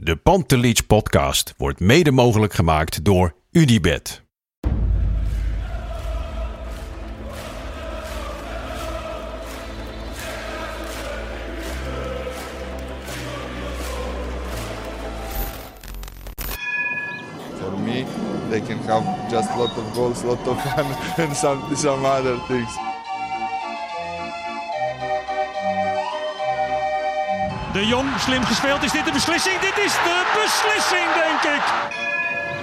[0.00, 4.22] De Pantelich podcast wordt mede mogelijk gemaakt door UdiBet.
[17.58, 18.04] For me,
[18.48, 20.86] they can have just lot of goals, lot of fun,
[21.26, 22.87] and some some other things.
[27.78, 28.82] De Jong, slim gespeeld.
[28.82, 29.60] Is dit de beslissing?
[29.60, 31.62] Dit is de beslissing, denk ik.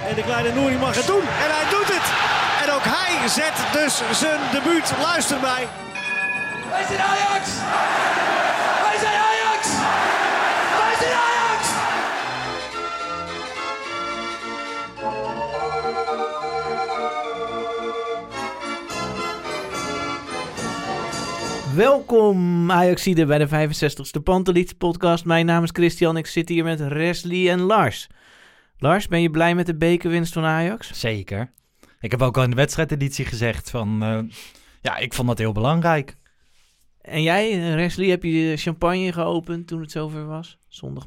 [0.08, 1.20] En de kleine Nouri mag het doen.
[1.44, 2.06] En hij doet het.
[2.62, 4.92] En ook hij zet dus zijn debuut.
[5.02, 5.68] Luister mij.
[6.70, 7.44] Wij zijn Ajax!
[7.48, 8.75] Wij zijn Ajax!
[21.76, 25.24] Welkom Ajaxide bij de 65ste Pantelits podcast.
[25.24, 28.08] Mijn naam is Christian, ik zit hier met Resli en Lars.
[28.78, 31.00] Lars, ben je blij met de bekerwinst van Ajax?
[31.00, 31.52] Zeker.
[32.00, 34.02] Ik heb ook al in de wedstrijdeditie gezegd van...
[34.02, 34.18] eh,
[34.80, 36.16] ja, ik vond dat heel belangrijk.
[37.00, 40.58] En jij, Resli, heb je champagne geopend toen het zover was?
[40.68, 41.06] Zondag.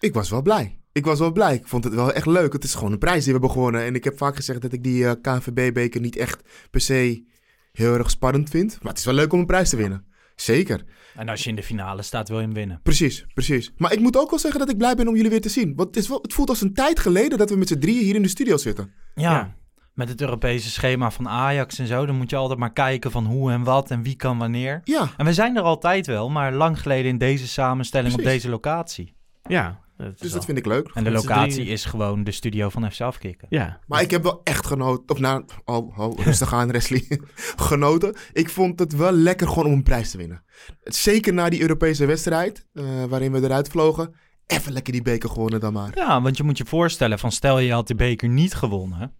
[0.00, 0.78] Ik was wel blij.
[0.92, 1.54] Ik was wel blij.
[1.54, 2.52] Ik vond het wel echt leuk.
[2.52, 3.82] Het is gewoon een prijs die we hebben gewonnen.
[3.82, 7.32] En ik heb vaak gezegd dat ik die eh, KNVB-beker niet echt per se
[7.74, 8.78] heel erg spannend vind.
[8.82, 10.04] Maar het is wel leuk om een prijs te winnen.
[10.36, 10.84] Zeker.
[11.16, 12.80] En als je in de finale staat, wil je hem winnen.
[12.82, 13.72] Precies, precies.
[13.76, 15.74] Maar ik moet ook wel zeggen dat ik blij ben om jullie weer te zien.
[15.76, 18.04] Want het, is wel, het voelt als een tijd geleden dat we met z'n drieën
[18.04, 18.92] hier in de studio zitten.
[19.14, 19.54] Ja, Ja.
[19.92, 22.06] met het Europese schema van Ajax en zo...
[22.06, 24.80] dan moet je altijd maar kijken van hoe en wat en wie kan wanneer.
[24.84, 28.48] Ja, En we zijn er altijd wel, maar lang geleden in deze samenstelling op deze
[28.48, 29.14] locatie.
[29.42, 30.90] Ja, dat dus wel- dat vind ik leuk.
[30.94, 33.46] En de locatie is gewoon de studio van FC Afkikken.
[33.50, 35.08] Ja, Maar ik heb wel echt genoten.
[35.08, 37.04] Of nou, oh, oh, rustig aan, Wesley.
[37.56, 38.14] genoten.
[38.32, 40.42] Ik vond het wel lekker gewoon om een prijs te winnen.
[40.84, 44.14] Zeker na die Europese wedstrijd, eh, waarin we eruit vlogen.
[44.46, 45.90] Even lekker die beker gewonnen dan maar.
[45.94, 49.12] Ja, want je moet je voorstellen van stel je had de beker niet gewonnen...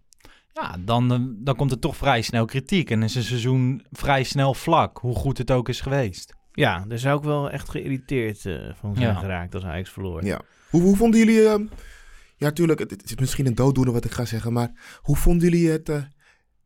[0.53, 2.91] Ja, dan, eh, dan komt er toch vrij snel kritiek.
[2.91, 6.35] En is een seizoen vrij snel vlak, hoe goed het ook is geweest.
[6.53, 9.15] ja daar zou ik wel echt geïrriteerd eh, van zijn Ja.
[9.15, 10.25] geraakt als Ajax verloor.
[10.25, 10.41] Ja.
[10.75, 11.49] Hoe, hoe vonden jullie...
[11.49, 11.67] ehm,
[12.37, 15.49] ja, tuurlijk, het, het is misschien een dooddoener wat ik ga zeggen, maar hoe vonden
[15.51, 16.03] jullie het, eh,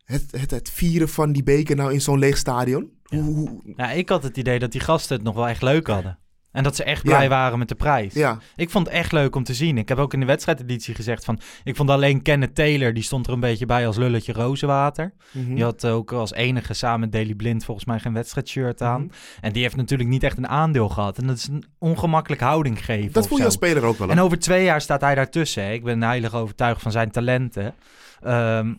[0.05, 2.91] het, het, het vieren van die beker nou in zo'n leeg stadion?
[3.03, 3.19] Ja.
[3.19, 5.87] Hoe, hoe- Ja, ik had het idee dat die gasten het nog wel echt leuk
[5.87, 6.19] hadden.
[6.53, 7.09] En dat ze echt Ja.
[7.16, 8.14] blij waren met de prijs.
[8.14, 9.78] ja, Ik vond het echt leuk om te zien.
[9.78, 11.41] Ik heb ook in de wedstrijdeditie gezegd van...
[11.64, 15.12] Ik vond alleen Kenneth Taylor, die stond er een beetje bij als lulletje rozenwater.
[15.32, 15.54] Mhm.
[15.54, 19.00] Die had ook als enige samen met Daily Blind volgens mij geen wedstrijdshirt aan.
[19.03, 19.12] Mhm.
[19.41, 21.19] En die heeft natuurlijk niet echt een aandeel gehad.
[21.19, 24.06] En dat is een ongemakkelijk houding geven dat voel je als speler ook wel.
[24.09, 24.12] hè?
[24.12, 25.65] En over twee jaar staat hij daartussen.
[25.65, 25.72] Hè.
[25.72, 27.75] Ik ben heilig overtuigd van zijn talenten.
[28.22, 28.75] Ehm,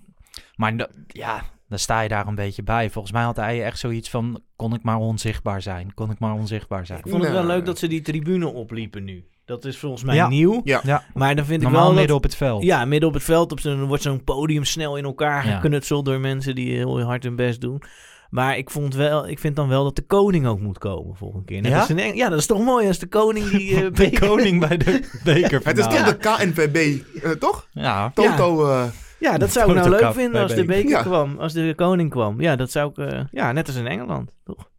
[0.56, 2.90] maar ja, dan sta je daar een beetje bij.
[2.90, 4.42] Volgens mij had hij echt zoiets van...
[4.56, 5.94] Kon ik maar onzichtbaar zijn?
[5.94, 7.00] Kon ik maar onzichtbaar zijn?
[7.00, 7.56] Ik vond het wel Nee.
[7.56, 9.26] leuk dat ze die tribune opliepen nu.
[9.46, 10.28] Dat is volgens mij Ja.
[10.28, 10.62] nieuw.
[10.64, 10.82] Ja.
[10.84, 12.64] Ja, Maar dan vind ik wel dat- midden op het veld.
[12.64, 15.54] Ja, midden op het veld op zo'n, wordt zo'n podium snel in elkaar Ja.
[15.56, 17.82] geknutseld door mensen die heel hard hun best doen.
[18.30, 21.46] Maar ik, vond wel, ik vind dan wel dat de koning ook moet komen volgende
[21.46, 21.62] keer.
[21.62, 21.88] Net Ja?
[21.90, 24.78] in Eng- ja, dat is toch mooi als de koning die eh de koning bij
[24.78, 25.62] de beker.
[25.64, 27.68] Het is toch de KNVB, eh, toch?
[27.72, 28.84] Ja, Toto, eh,
[29.20, 30.90] Ja, dat zou ik nou leuk vinden als de beker.
[30.90, 31.02] Ja.
[31.02, 31.40] kwam.
[31.40, 32.42] Als de koning kwam.
[32.42, 32.98] Ja, dat zou ik...
[33.12, 34.36] eh, ja, net als in Engeland.
[34.44, 34.70] Toch?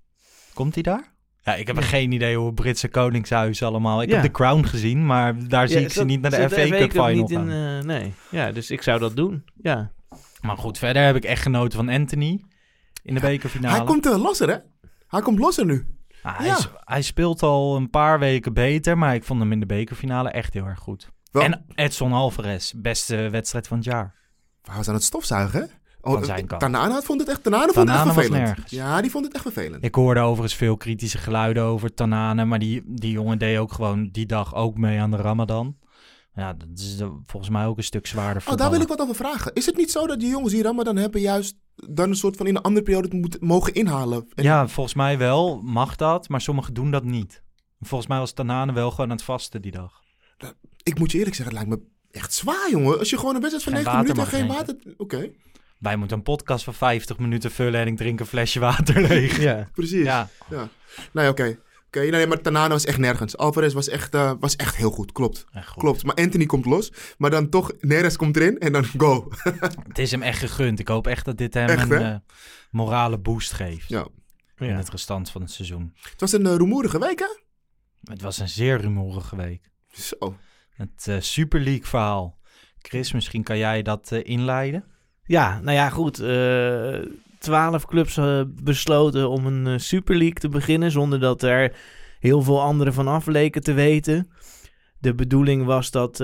[0.54, 1.12] komt hij daar?
[1.42, 4.02] Ja, ik heb geen idee hoe het Britse koningshuis allemaal...
[4.02, 4.14] Ik Ja.
[4.14, 7.08] heb The Crown gezien, maar daar zie ik ze niet naar de FA Cup final
[7.08, 7.78] niet in, gaan.
[7.78, 9.44] eh, Nee, ja, dus ik zou dat doen.
[9.62, 9.92] Ja.
[10.40, 12.44] Maar goed, verder heb ik echt genoten van Anthony
[13.02, 13.76] in de bekerfinale.
[13.76, 14.56] hij komt uh, losser, hè?
[15.08, 15.86] Hij komt losser nu.
[16.22, 16.56] Ah, hij, Ja.
[16.56, 20.30] is- hij speelt al een paar weken beter, maar ik vond hem in de bekerfinale
[20.30, 21.08] echt heel erg goed.
[21.32, 24.14] Wel, En Edson Alvarez, beste wedstrijd van het jaar.
[24.62, 25.70] Hij was aan het stofzuigen?
[26.02, 26.60] Oh, zijn kant.
[26.60, 28.70] Tanana vond het echt, Tanana vond het echt vervelend.
[28.70, 29.84] Ja, die vond het echt vervelend.
[29.84, 34.08] Ik hoorde overigens veel kritische geluiden over Tanane, maar die, die jongen deed ook gewoon
[34.12, 35.76] die dag ook mee aan de Ramadan.
[36.34, 38.88] Ja, dat is eh, volgens mij ook een stuk zwaarder voor Oh, daar wil ik
[38.88, 39.52] wat over vragen.
[39.54, 42.46] Is het niet zo dat die jongens die Ramadan hebben juist dan een soort van
[42.46, 44.26] in een andere periode moeten mogen inhalen?
[44.34, 47.42] En- Ja, volgens mij wel mag dat, maar sommigen doen dat niet.
[47.80, 50.00] Volgens mij was Tanane wel gewoon aan het vasten die dag.
[50.82, 52.98] Ik moet je eerlijk zeggen, het lijkt me echt zwaar, jongen.
[52.98, 54.94] Als je gewoon een wedstrijd van Geen 90 minuten geen water...
[54.96, 55.30] Oké,
[55.78, 59.40] Wij moeten een podcast van 50 minuten vullen en ik drink een flesje water leeg.
[59.40, 59.68] Ja.
[59.72, 60.04] precies.
[60.04, 60.28] Ja.
[60.50, 60.68] Ja.
[61.12, 61.58] Nee, oké.
[61.86, 63.36] Oké, nee, maar Tanana was echt nergens.
[63.36, 65.44] Alvarez was echt, eh, was echt heel goed, klopt.
[65.52, 65.82] Echt goed.
[65.82, 66.92] Klopt, maar Anthony komt los.
[67.18, 69.28] Maar dan toch, Neres komt erin en dan go.
[69.88, 70.78] Het is hem echt gegund.
[70.78, 72.16] Ik hoop echt dat dit hem Echt, een eh,
[72.70, 74.06] morale boost geeft ja.
[74.58, 74.76] in Ja.
[74.76, 75.94] het restant van het seizoen.
[76.10, 77.38] Het was een uh, rumoerige week, hè?
[78.04, 79.70] Het was een zeer rumoerige week.
[79.92, 80.36] Zo.
[80.80, 82.38] Het eh, Super League verhaal.
[82.78, 84.84] Chris, misschien kan jij dat eh, inleiden?
[85.24, 86.18] Ja, nou ja, goed.
[86.18, 86.98] eh,
[87.38, 88.20] Twaalf clubs
[88.62, 91.76] besloten om een Super League te beginnen, zonder dat er
[92.18, 94.30] heel veel anderen van af leken te weten.
[94.98, 96.16] De bedoeling was dat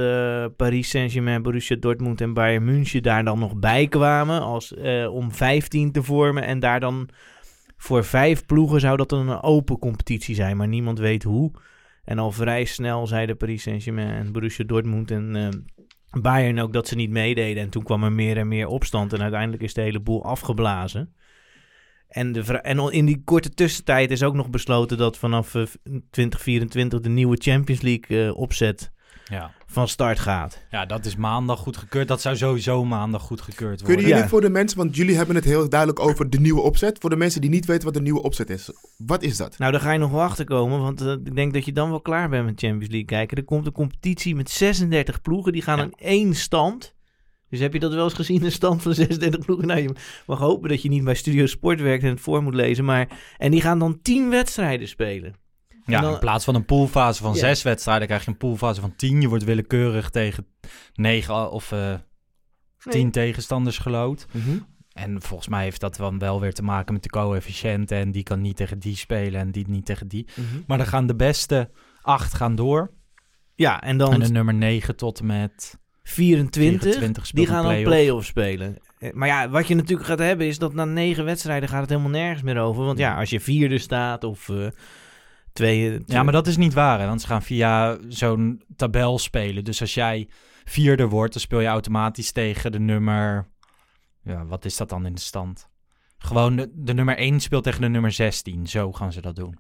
[0.56, 4.75] Paris Saint-Germain, Borussia Dortmund en Bayern München daar dan nog bij kwamen als,
[5.11, 6.43] om 15 te vormen.
[6.43, 7.08] En daar dan
[7.76, 11.53] voor vijf ploegen zou dat dan een open competitie zijn, maar niemand weet hoe.
[12.06, 15.49] En al vrij snel zeiden Paris Saint-Germain en Borussia Dortmund en eh,
[16.20, 17.62] Bayern ook dat ze niet meededen.
[17.62, 21.14] En toen kwam er meer en meer opstand en uiteindelijk is de hele boel afgeblazen.
[22.08, 25.62] En, de en in die korte tussentijd is ook nog besloten dat vanaf eh,
[26.11, 28.93] 2024 de nieuwe Champions League eh, opzet
[29.25, 29.53] Ja.
[29.76, 30.62] Van start gaat.
[30.70, 32.08] ja, dat is maandag goedgekeurd.
[32.08, 33.87] Dat zou sowieso maandag goedgekeurd worden.
[33.87, 34.28] Kunnen jullie Ja.
[34.28, 36.99] voor de mensen, want jullie hebben het heel duidelijk over de nieuwe opzet.
[37.00, 38.70] Voor de mensen die niet weten wat de nieuwe opzet is.
[38.96, 39.58] Wat is dat?
[39.58, 41.90] Nou, daar ga je nog wel achter komen, want eh, ik denk dat je dan
[41.90, 43.37] wel klaar bent met Champions League kijken.
[43.37, 45.82] Er komt een competitie met 36 ploegen, die gaan Ja.
[45.82, 46.94] aan één stand.
[47.50, 49.67] Dus heb je dat wel eens gezien, een stand van 36 ploegen?
[49.67, 49.90] Nou, je
[50.26, 52.84] mag hopen dat je niet bij Studio Sport werkt en het voor moet lezen.
[52.84, 53.08] Maar,
[53.38, 55.34] en die gaan dan 10 wedstrijden spelen.
[55.86, 57.38] Ja, dan- in plaats van een poolfase van Ja.
[57.38, 59.20] zes wedstrijden krijg je een poolfase van tien.
[59.20, 60.46] Je wordt willekeurig tegen
[60.94, 61.94] negen of eh,
[62.88, 64.26] tien tegenstanders gelood.
[64.92, 67.98] En volgens mij heeft dat dan wel weer te maken met de coëfficiënten.
[67.98, 70.26] En die kan niet tegen die spelen en die niet tegen die.
[70.66, 71.70] Maar dan gaan de beste
[72.02, 72.90] acht gaan door.
[73.54, 77.72] Ja, en dan En de nummer 9 tot met 24, 24 speelt die gaan een
[77.74, 77.96] dan play-off.
[78.04, 78.76] play-off spelen.
[78.98, 81.88] Eh, Maar ja, wat je natuurlijk gaat hebben is dat na negen wedstrijden gaat het
[81.90, 82.84] helemaal nergens meer over.
[82.84, 84.66] Want ja, als je vierde staat of eh
[85.56, 86.03] twee...
[86.06, 87.00] Ja, maar dat is niet waar.
[87.00, 87.06] Hè?
[87.06, 89.64] Want ze gaan via zo'n tabel spelen.
[89.64, 90.29] Dus als jij
[90.64, 93.49] vierde wordt, dan speel je automatisch tegen de nummer...
[94.23, 95.69] Ja, wat is dat dan in de stand?
[96.19, 98.67] Gewoon de, de nummer 1 speelt tegen de nummer 16.
[98.67, 99.58] Zo gaan ze dat doen.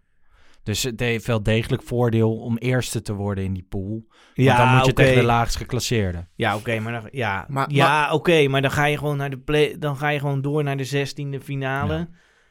[0.62, 4.04] Dus het heeft wel degelijk voordeel om eerste te worden in die pool.
[4.08, 6.28] Want ja, dan moet je tegen de laagst geclasseerde.
[6.34, 9.38] Ja, oké, maar, dan, ja, Maar- ja, oké, maar dan ga je gewoon naar de
[9.38, 11.94] play, dan ga je gewoon door naar de zestiende finale.
[11.94, 12.08] Ja.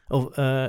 [0.07, 0.65] Of, eh,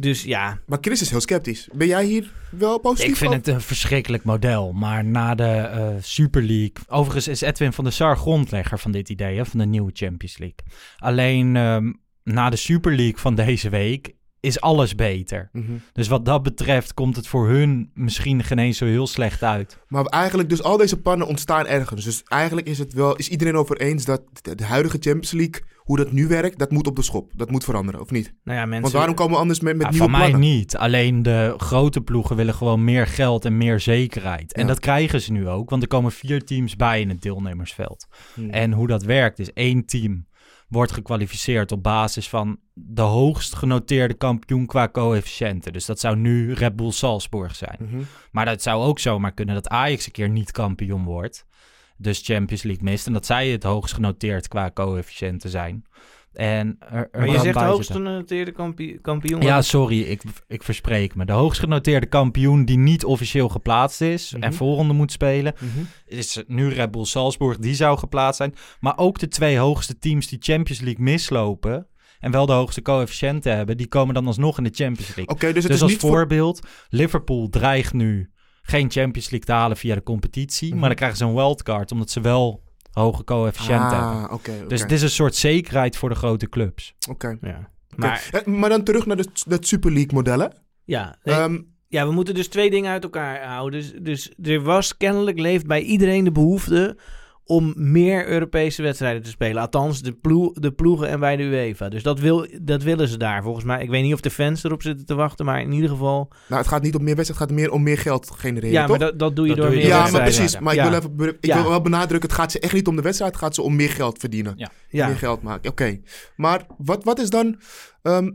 [0.00, 1.68] dus ja, Maar Chris is heel sceptisch.
[1.72, 4.72] Ben jij hier wel positief Ik vind het een verschrikkelijk model.
[4.72, 6.74] Maar na de eh, Super League...
[6.88, 10.38] Overigens is Edwin van der Sar grondlegger van dit idee, hè, van de nieuwe Champions
[10.38, 10.58] League.
[10.96, 11.92] Alleen ehm,
[12.22, 14.14] na de Super League van deze week
[14.44, 15.48] is alles beter.
[15.52, 15.72] Mhm.
[15.92, 19.78] Dus wat dat betreft komt het voor hun misschien geen eens zo heel slecht uit.
[19.88, 22.04] Maar eigenlijk, dus al deze pannen ontstaan ergens.
[22.04, 25.62] Dus eigenlijk is het wel, is iedereen over eens dat de, de huidige Champions League,
[25.84, 27.32] hoe dat nu werkt, dat moet op de schop.
[27.36, 28.34] Dat moet veranderen, of niet?
[28.44, 28.82] nou ja, mensen...
[28.82, 30.48] Want waarom komen we anders met, met Ja, nieuwe van mij plannen?
[30.50, 30.76] niet.
[30.76, 34.52] Alleen de grote ploegen willen gewoon meer geld en meer zekerheid.
[34.52, 34.66] En Ja.
[34.68, 38.06] dat krijgen ze nu ook, want er komen vier teams bij in het deelnemersveld.
[38.34, 38.50] Hmm.
[38.50, 40.26] En hoe dat werkt is één team
[40.68, 45.72] wordt gekwalificeerd op basis van de hoogst genoteerde kampioen qua coëfficiënten.
[45.72, 47.76] Dus dat zou nu Red Bull Salzburg zijn.
[47.80, 48.02] Mhm.
[48.30, 51.46] Maar dat zou ook zomaar kunnen dat Ajax een keer niet kampioen wordt.
[51.96, 53.06] Dus Champions League mist.
[53.06, 55.84] En dat zij het hoogst genoteerd qua coëfficiënten zijn.
[56.32, 59.00] En er, er maar je zegt bij hoogst genoteerde kampioen.
[59.00, 61.24] kampioen Ja, sorry, ik, ik verspreek me.
[61.24, 64.42] De hoogst genoteerde kampioen die niet officieel geplaatst is Mhm.
[64.42, 65.84] en voorronde moet spelen, Mhm.
[66.06, 67.58] is nu Red Bull Salzburg.
[67.58, 68.54] Die zou geplaatst zijn.
[68.80, 71.86] Maar ook de twee hoogste teams die Champions League mislopen
[72.20, 75.34] en wel de hoogste coëfficiënten hebben, die komen dan alsnog in de Champions League.
[75.34, 76.10] Oké, dus het dus is als niet voor...
[76.10, 78.30] voorbeeld, Liverpool dreigt nu
[78.66, 80.78] geen Champions League te halen via de competitie, Mhm.
[80.78, 84.28] maar dan krijgen ze een wildcard omdat ze wel hoge coëfficiënten hebben.
[84.28, 84.66] Ah, oké.
[84.68, 86.94] Dus het is een soort zekerheid voor de grote clubs.
[87.10, 87.36] Oké.
[87.40, 90.52] Ja, maar Eh, maar dan terug naar de, dat Super League modellen.
[90.84, 93.80] ja, nee, Ehm, ja, we moeten dus twee dingen uit elkaar houden.
[93.80, 96.96] Dus, dus er was kennelijk, leeft bij iedereen de behoefte
[97.46, 99.62] om meer Europese wedstrijden te spelen.
[99.62, 100.16] Althans, de,
[100.54, 101.88] de ploegen en bij de UEFA.
[101.88, 103.82] Dus dat, wil, dat willen ze daar volgens mij.
[103.82, 106.28] Ik weet niet of de fans erop zitten te wachten, maar in ieder geval...
[106.48, 108.86] Nou, het gaat niet om meer wedstrijden, het gaat meer om meer geld genereren, Ja,
[108.86, 108.98] toch?
[108.98, 110.58] maar dat, dat doe je Dat door doe je meer ja, maar precies.
[110.58, 110.84] Maar Ja.
[110.84, 111.60] ik, wil even, ik Ja.
[111.60, 113.76] wil wel benadrukken, het gaat ze echt niet om de wedstrijd, het gaat ze om
[113.76, 114.52] meer geld verdienen.
[114.56, 114.70] Ja.
[114.88, 115.06] Ja.
[115.06, 116.00] Meer geld maken, oké.
[116.36, 117.60] Maar wat, wat is dan...
[118.02, 118.30] ehm,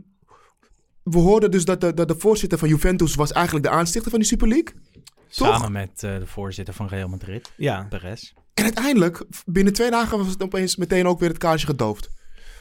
[1.02, 4.20] we hoorden dus dat de, dat de voorzitter van Juventus was eigenlijk de aanstichter van
[4.20, 4.74] die Super League.
[5.30, 5.48] Toch?
[5.56, 7.86] Samen met eh, de voorzitter van Real Madrid, Ja.
[7.88, 8.32] Perez.
[8.54, 12.10] En uiteindelijk, binnen twee dagen was het opeens meteen ook weer het kaarsje gedoofd.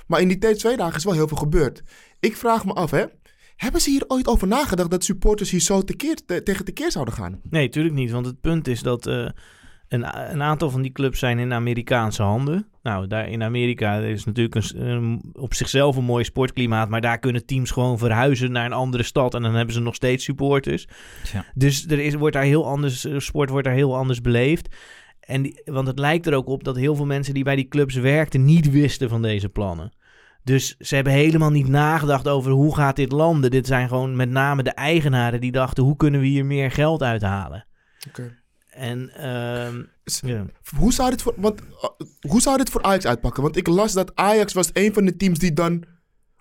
[0.08, 1.84] Maar in die twee dagen is wel heel veel gebeurd.
[2.19, 3.03] Ik vraag me af, hè.
[3.55, 7.13] Hebben ze hier ooit over nagedacht dat supporters hier zo tekeer, te- tegen tekeer zouden
[7.13, 7.39] gaan?
[7.50, 8.12] Nee, tuurlijk niet.
[8.12, 9.29] Want het punt is dat eh,
[9.88, 12.67] een, een aantal van die clubs zijn in Amerikaanse handen.
[12.84, 16.89] Nou, daar in Amerika is natuurlijk een- op zichzelf een mooi sportklimaat.
[16.89, 19.34] Maar daar kunnen teams gewoon verhuizen naar een andere stad.
[19.34, 20.88] En dan hebben ze nog steeds supporters.
[21.34, 21.46] Ja.
[21.53, 24.75] Dus er is, wordt daar heel anders, eh, sport wordt daar heel anders beleefd.
[25.29, 27.67] En die, want het lijkt er ook op dat heel veel mensen die bij die
[27.67, 29.91] clubs werkten niet wisten van deze plannen.
[30.43, 33.51] Dus ze hebben helemaal niet nagedacht over hoe gaat dit landen.
[33.51, 37.03] Dit zijn gewoon met name de eigenaren die dachten hoe kunnen we hier meer geld
[37.03, 37.65] uithalen.
[38.07, 38.38] Oké.
[38.69, 39.83] En ehm.
[40.75, 43.43] Hoe zou dit voor, want, uh, hoe zou dit voor Ajax uitpakken?
[43.43, 45.83] Want ik las dat Ajax was een van de teams die dan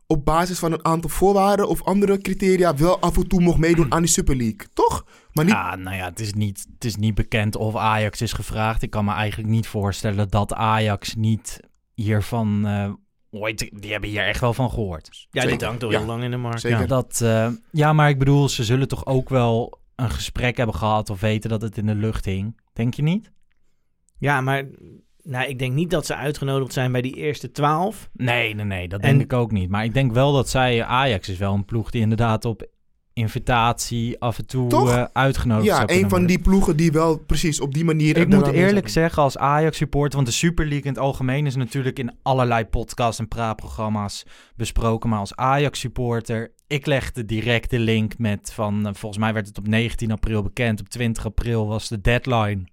[0.07, 3.93] op basis van een aantal voorwaarden of andere criteria wel af en toe mocht meedoen
[3.93, 4.67] aan die Super League.
[4.73, 5.07] Toch?
[5.45, 8.33] Maar niet, Ja, nou ja, het is, niet, het is niet bekend of Ajax is
[8.33, 8.83] gevraagd.
[8.83, 11.61] Ik kan me eigenlijk niet voorstellen dat Ajax niet
[11.95, 12.67] hiervan...
[12.67, 12.93] eh,
[13.41, 15.27] ooit, die hebben hier echt wel van gehoord.
[15.31, 15.59] ja, Zeker.
[15.59, 16.61] die hangt al Ja, heel lang in de markt.
[16.61, 16.81] zeker.
[16.81, 16.87] Ja.
[16.87, 21.11] Dat, eh, ja, maar ik bedoel, ze zullen toch ook wel een gesprek hebben gehad
[21.11, 22.61] of weten dat het in de lucht hing.
[22.73, 23.33] Denk je niet?
[24.19, 24.65] ja, maar
[25.23, 28.11] nou, ik denk niet dat ze uitgenodigd zijn bij die eerste twaalf.
[28.13, 29.69] Nee, nee, nee, dat En- denk ik ook niet.
[29.71, 32.67] Maar ik denk wel dat zij, Ajax is wel een ploeg die inderdaad op
[33.19, 36.27] invitatie af en toe eh, uitgenodigd ja, zou een van worden.
[36.27, 38.17] die ploegen die wel precies op die manier...
[38.17, 40.15] Ik moet eerlijk zeggen, als Ajax-supporter...
[40.15, 45.11] want de Super League in het algemeen is natuurlijk in allerlei podcasts en praatprogramma's besproken.
[45.11, 48.87] Maar als Ajax-supporter, ik legde direct de link met van...
[48.87, 50.81] eh, volgens mij werd het op 19 april bekend.
[50.81, 52.65] Op 20 april was de deadline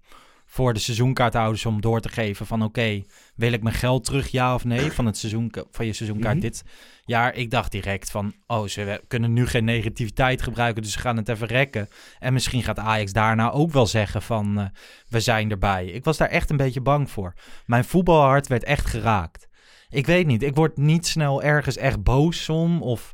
[0.56, 2.62] voor de seizoenkaarthouders om door te geven van...
[2.62, 3.02] oké,
[3.34, 6.42] wil ik mijn geld terug, ja of nee, van, het seizoen, van je seizoenkaart Mhm.
[6.44, 6.64] dit
[7.04, 7.34] jaar?
[7.34, 11.28] Ik dacht direct van, oh, ze kunnen nu geen negativiteit gebruiken, dus ze gaan het
[11.28, 11.88] even rekken.
[12.18, 14.58] En misschien gaat Ajax daarna ook wel zeggen van...
[14.58, 14.66] eh,
[15.08, 15.86] we zijn erbij.
[15.86, 17.34] Ik was daar echt een beetje bang voor.
[17.66, 19.48] Mijn voetbalhart werd echt geraakt.
[19.88, 23.12] Ik weet niet, ik word niet snel ergens echt boos om of,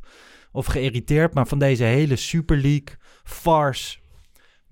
[0.51, 3.97] of geïrriteerd, maar van deze hele Super League farce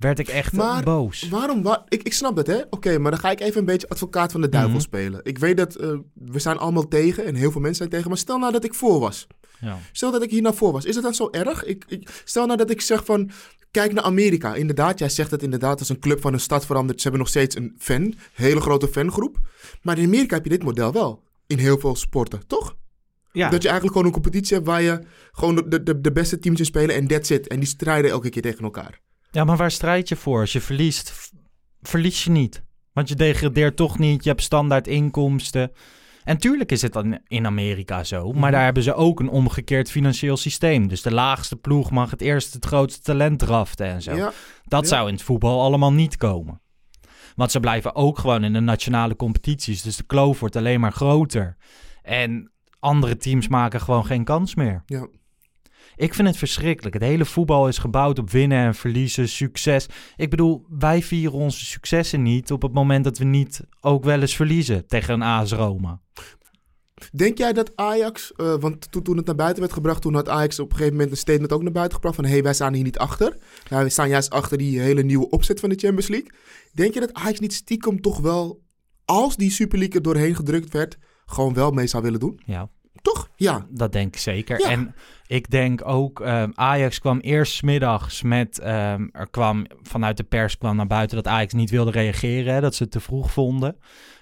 [0.01, 1.27] werd ik echt Maar boos.
[1.29, 1.62] Waarom?
[1.62, 2.62] Wa- ik, ik snap dat, hè?
[2.70, 4.81] Oké, maar dan ga ik even een beetje advocaat van de duivel Mhm.
[4.81, 5.20] spelen.
[5.24, 8.10] Ik weet dat eh, we zijn allemaal tegen en heel veel mensen zijn tegen.
[8.10, 9.27] Maar stel nou dat ik voor was.
[9.60, 9.77] Ja.
[9.91, 10.86] Stel dat ik hier naar voor was.
[10.86, 11.63] Is het dan zo erg?
[11.63, 13.29] Ik, ik, stel nou dat ik zeg van...
[13.72, 14.55] Kijk naar Amerika.
[14.55, 15.79] Inderdaad, jij zegt het inderdaad.
[15.79, 16.98] Als een club van een stad verandert.
[16.98, 18.13] Ze hebben nog steeds een fan.
[18.34, 19.38] Hele grote fangroep.
[19.81, 21.24] Maar in Amerika heb je dit model wel.
[21.48, 22.75] In heel veel sporten, toch?
[23.31, 23.50] Ja.
[23.50, 25.00] Dat je eigenlijk gewoon een competitie hebt waar je
[25.31, 27.48] gewoon de, de, de beste teams in spelen en that's it.
[27.48, 29.00] En die strijden elke keer tegen elkaar.
[29.32, 30.40] Ja, maar waar strijd je voor?
[30.40, 31.32] Als je verliest,
[31.82, 32.64] verlies je niet.
[32.94, 35.72] Want je degradeert toch niet, je hebt standaard inkomsten.
[36.24, 38.52] En tuurlijk is het dan in Amerika zo, maar Mhm.
[38.52, 40.88] daar hebben ze ook een omgekeerd financieel systeem.
[40.88, 44.16] Dus de laagste ploeg mag het eerst het grootste talent draften en zo.
[44.16, 44.32] Ja,
[44.64, 44.88] Dat Ja.
[44.90, 46.62] zou in het voetbal allemaal niet komen.
[47.36, 49.82] Want ze blijven ook gewoon in de nationale competities.
[49.82, 51.58] Dus de kloof wordt alleen maar groter.
[52.02, 54.84] En andere teams maken gewoon geen kans meer.
[54.86, 55.08] ja.
[56.01, 56.93] Ik vind het verschrikkelijk.
[56.93, 59.86] Het hele voetbal is gebouwd op winnen en verliezen, succes.
[60.15, 64.22] Ik bedoel, wij vieren onze successen niet op het moment dat we niet ook wel
[64.22, 66.01] eens verliezen tegen een AS Roma.
[67.12, 70.29] Denk jij dat Ajax, eh, want toen, toen het naar buiten werd gebracht, toen had
[70.29, 72.53] Ajax op een gegeven moment een statement ook naar buiten gebracht van hé, hey, wij
[72.53, 73.38] staan hier niet achter.
[73.70, 76.31] Nou, we staan juist achter die hele nieuwe opzet van de Champions League.
[76.74, 78.62] Denk je dat Ajax niet stiekem toch wel,
[79.05, 82.41] als die Super League er doorheen gedrukt werd, gewoon wel mee zou willen doen?
[82.46, 82.70] Ja,
[83.22, 83.30] Toch?
[83.36, 83.66] Ja.
[83.70, 84.60] Dat denk ik zeker.
[84.60, 84.70] Ja.
[84.70, 84.96] En
[85.28, 90.24] ik denk ook, ehm, Ajax kwam eerst 's middags met, ehm, er kwam vanuit de
[90.24, 93.32] pers kwam naar buiten dat Ajax niet wilde reageren, hè, dat ze het te vroeg
[93.32, 93.78] vonden.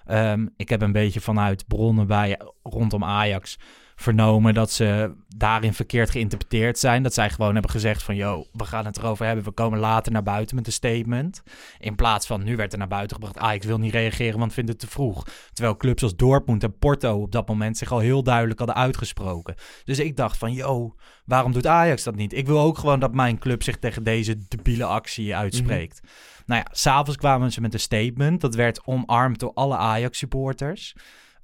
[0.06, 3.58] Ehm, ik heb een beetje vanuit bronnen bij rondom Ajax
[4.00, 7.04] vernomen dat ze daarin verkeerd geïnterpreteerd zijn.
[7.04, 10.12] Dat zij gewoon hebben gezegd van, yo, we gaan het erover hebben, we komen later
[10.12, 11.44] naar buiten met een statement.
[11.80, 14.70] In plaats van, nu werd er naar buiten gebracht, Ajax wil niet reageren, want vindt
[14.70, 15.28] het te vroeg.
[15.54, 19.56] Terwijl clubs als Dortmund en Porto op dat moment zich al heel duidelijk hadden uitgesproken.
[19.84, 22.34] Dus ik dacht van, yo, waarom doet Ajax dat niet?
[22.34, 26.00] Ik wil ook gewoon dat mijn club zich tegen deze debiele actie uitspreekt.
[26.46, 28.42] Nou ja, s'avonds kwamen ze met een statement.
[28.42, 30.96] Dat werd omarmd door alle Ajax-supporters.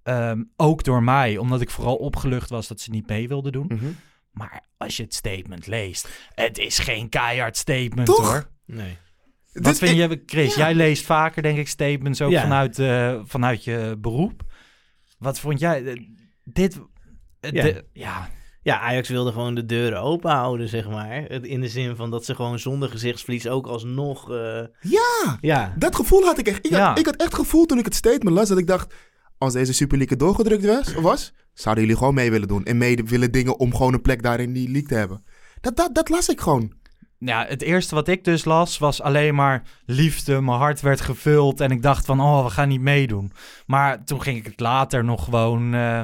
[0.05, 3.65] Ehm, ook door mij, omdat ik vooral opgelucht was dat ze niet mee wilden doen.
[3.67, 3.85] Mhm.
[4.31, 8.31] Maar als je het statement leest, het is geen keihard statement Toch?
[8.31, 8.49] hoor.
[8.65, 8.97] Nee.
[9.53, 10.55] Wat Dus vind ik- je, Chris?
[10.55, 10.61] ja.
[10.65, 12.41] Jij leest vaker, denk ik, statements ook Ja.
[12.41, 14.41] vanuit, eh, vanuit je beroep.
[15.17, 15.85] Wat vond jij?
[15.85, 16.01] eh,
[16.43, 16.79] dit.
[17.39, 17.63] eh, Ja.
[17.63, 18.29] de- ja.
[18.61, 21.31] Ja, Ajax wilde gewoon de deuren open houden, zeg maar.
[21.31, 24.31] In de zin van dat ze gewoon zonder gezichtsverlies ook alsnog...
[24.31, 26.65] eh, Ja, ja, dat gevoel had ik echt.
[26.65, 26.87] Ik, Ja.
[26.87, 28.93] had, ik had echt gevoel toen ik het statement las dat ik dacht...
[29.37, 32.65] Als deze Super League doorgedrukt was, was, zouden jullie gewoon mee willen doen.
[32.65, 35.23] En mee willen dingen om gewoon een plek daar in die league te hebben.
[35.61, 36.73] Dat, dat, dat las ik gewoon.
[37.19, 40.41] ja, het eerste wat ik dus las was alleen maar liefde.
[40.41, 43.31] Mijn hart werd gevuld en ik dacht van, oh, we gaan niet meedoen.
[43.65, 46.01] Maar toen ging ik het later nog gewoon eh,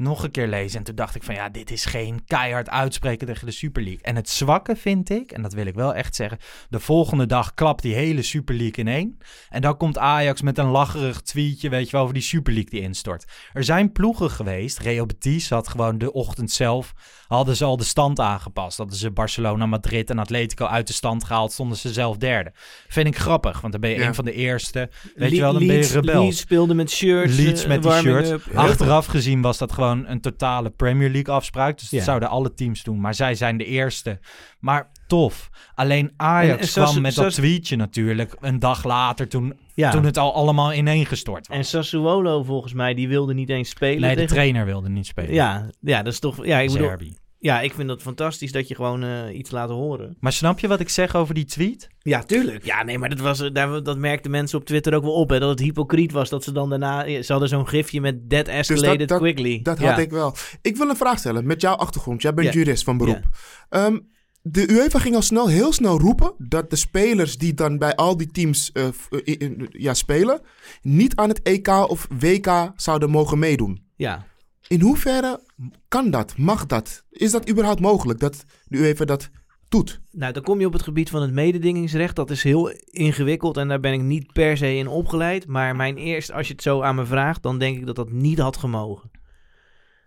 [0.00, 0.78] nog een keer lezen.
[0.78, 4.02] En toen dacht ik van, ja, dit is geen keihard uitspreken tegen de Super League.
[4.02, 6.38] En het zwakke vind ik, en dat wil ik wel echt zeggen,
[6.68, 9.18] de volgende dag klapt die hele Super League in één.
[9.48, 12.70] En dan komt Ajax met een lacherig tweetje, weet je wel, over die Super League
[12.70, 13.24] die instort.
[13.52, 16.92] Er zijn ploegen geweest, Real Betis had gewoon de ochtend zelf,
[17.26, 18.76] hadden ze al de stand aangepast.
[18.76, 22.52] Hadden ze Barcelona, Madrid en Atletico uit de stand gehaald, stonden ze zelf derde.
[22.88, 24.06] Vind ik grappig, want dan ben je Ja.
[24.06, 24.90] een van de eerste.
[25.14, 26.22] Weet Le- je wel, dan ben je Leeds- rebel.
[26.22, 27.36] Leeds speelde met shirts.
[27.36, 28.46] Leeds eh, met die warming shirts.
[28.46, 28.56] up.
[28.56, 31.78] Achteraf gezien was dat gewoon een totale Premier League afspraak.
[31.78, 33.00] Dus dat zouden alle teams doen.
[33.00, 34.18] Maar zij zijn de eerste.
[34.60, 35.50] Maar tof.
[35.74, 38.36] Alleen Ajax En- en zoals- kwam met dat tweetje natuurlijk.
[38.40, 39.90] Een dag later toen, Ja.
[39.90, 41.56] toen het al allemaal ineengestort was.
[41.56, 44.00] En Sassuolo volgens mij, die wilde niet eens spelen.
[44.00, 45.32] nee, de tegen- trainer wilde niet spelen.
[45.34, 46.46] Ja, ja, dat is toch...
[46.46, 47.16] Ja, ik bedoel, Zerbi.
[47.42, 50.16] Ja, ik vind dat fantastisch dat je gewoon eh, iets laat horen.
[50.20, 51.88] Maar snap je wat ik zeg over die tweet?
[51.98, 52.64] Ja, tuurlijk.
[52.64, 55.30] Ja, nee, maar dat, was, eh, daar, dat merkten mensen op Twitter ook wel op.
[55.30, 57.22] Hè, dat het hypocriet was dat ze dan daarna...
[57.22, 59.60] Ze hadden zo'n gifje met that escalated Dus dat- quickly.
[59.62, 59.90] Dat ja.
[59.90, 60.34] had ik wel.
[60.62, 62.22] Ik wil een vraag stellen met jouw achtergrond.
[62.22, 62.52] Jij bent Ja.
[62.52, 63.22] jurist van beroep.
[63.68, 63.98] Ehm,
[64.42, 68.16] de UEFA ging al snel, heel snel roepen dat de spelers die dan bij al
[68.16, 68.92] die teams eh, eh,
[69.24, 70.40] in- ja, spelen,
[70.82, 73.82] niet aan het EK of WK zouden mogen meedoen.
[73.96, 74.26] Ja.
[74.70, 75.40] In hoeverre
[75.88, 76.36] kan dat?
[76.36, 77.04] Mag dat?
[77.10, 79.30] Is dat überhaupt mogelijk dat de UEFA dat
[79.68, 80.00] doet?
[80.10, 82.16] Nou, dan kom je op het gebied van het mededingingsrecht.
[82.16, 85.46] Dat is heel ingewikkeld en daar ben ik niet per se in opgeleid.
[85.46, 88.10] Maar mijn eerst, als je het zo aan me vraagt, dan denk ik dat dat
[88.10, 89.10] niet had gemogen.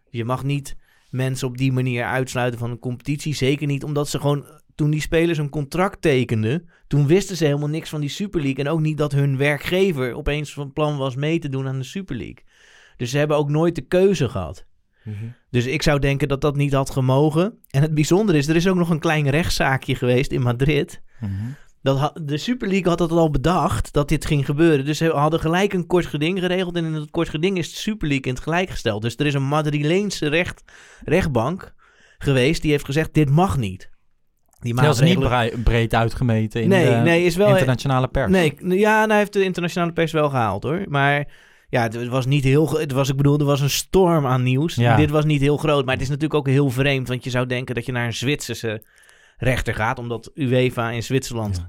[0.10, 0.75] Je mag niet
[1.10, 3.36] mensen op die manier uitsluiten van een competitie.
[3.36, 7.70] Zeker niet omdat ze gewoon, toen die spelers een contract tekenden, toen wisten ze helemaal
[7.70, 8.63] niks van die Super League.
[8.63, 11.86] En ook niet dat hun werkgever opeens van plan was mee te doen aan de
[11.86, 12.43] Super League.
[13.03, 14.65] Dus ze hebben ook nooit de keuze gehad.
[15.50, 17.60] Dus ik zou denken dat dat niet had gemogen.
[17.69, 21.01] En het bijzondere is, er is ook nog een klein rechtszaakje geweest in Madrid.
[21.81, 24.86] Dat ha- de Super League had dat al bedacht, dat dit ging gebeuren.
[24.86, 26.75] Dus ze hadden gelijk een kort geding geregeld.
[26.75, 29.01] En in het kort geding is de Super League in het gelijk gesteld.
[29.01, 30.63] Dus er is een Madrileense recht,
[31.04, 31.73] rechtbank
[32.17, 33.89] geweest die heeft gezegd, dit mag niet.
[34.60, 38.32] Die Dat is niet maatregelen- breed uitgemeten in Nee, de nee, is wel- internationale pers.
[38.32, 40.82] Nee, ja, nou, hij heeft de internationale pers wel gehaald hoor.
[40.88, 41.27] Maar
[41.73, 42.79] ja, het was niet heel.
[42.79, 44.75] Het was, ik bedoel, er was een storm aan nieuws.
[44.75, 44.95] Ja.
[44.95, 45.86] Dit was niet heel groot.
[45.86, 47.07] Maar het is natuurlijk ook heel vreemd.
[47.07, 48.83] Want je zou denken dat je naar een Zwitserse
[49.38, 49.99] rechter gaat.
[49.99, 51.67] Omdat UEFA in Zwitserland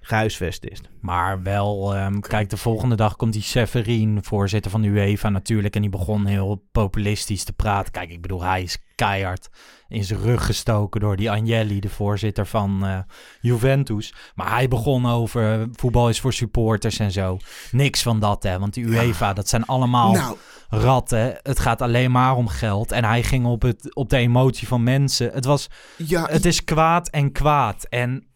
[0.00, 0.80] gehuisvest is.
[1.00, 5.74] Maar wel, ehm, kijk, de volgende dag komt die Severin, voorzitter van de UEFA natuurlijk.
[5.74, 7.92] En die begon heel populistisch te praten.
[7.92, 9.48] Kijk, ik bedoel, hij is keihard
[9.88, 12.98] in zijn rug gestoken door die Agnelli, de voorzitter van eh,
[13.40, 14.14] Juventus.
[14.34, 17.38] Maar hij begon over eh, voetbal is voor supporters en zo.
[17.70, 18.58] Niks van dat, hè.
[18.58, 20.36] Want die UEFA, dat zijn allemaal Nou.
[20.68, 21.38] ratten.
[21.42, 22.92] Het gaat alleen maar om geld.
[22.92, 25.30] En hij ging op, het, op de emotie van mensen.
[25.32, 25.68] Het was...
[25.96, 27.84] Ja, Het is kwaad en kwaad.
[27.84, 28.26] En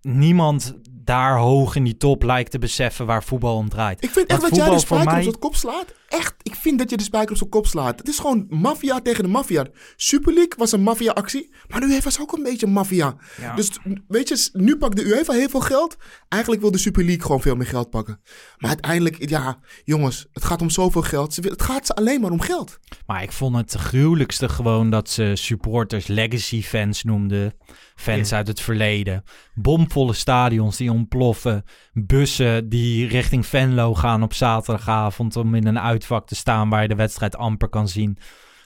[0.00, 4.04] niemand daar hoog in die top lijkt te beseffen waar voetbal om draait.
[4.04, 5.84] Ik vind echt Want dat jij de spijker op mij- zijn kop slaat.
[6.08, 7.98] Echt, ik vind dat je de spijker op zijn kop slaat.
[7.98, 9.66] Het is gewoon maffia tegen de maffia.
[9.96, 13.16] Super League was een maffia-actie, maar de UEFA is ook een beetje maffia.
[13.40, 13.54] Ja.
[13.54, 13.70] Dus
[14.08, 15.96] weet je, nu pakt de UEFA heel veel geld.
[16.28, 18.20] Eigenlijk wil de Super League gewoon veel meer geld pakken.
[18.58, 21.36] Maar uiteindelijk, ja, jongens, het gaat om zoveel geld.
[21.36, 22.78] Het gaat ze alleen maar om geld.
[23.06, 27.54] Maar ik vond het gruwelijkste gewoon dat ze supporters legacy fans noemden.
[27.94, 28.36] Fans Ja.
[28.36, 29.22] uit het verleden.
[29.54, 31.64] Bomvolle stadions die ontploffen.
[31.92, 36.88] Bussen die richting Venlo gaan op zaterdagavond om in een uitvak te staan waar je
[36.88, 38.18] de wedstrijd amper kan zien.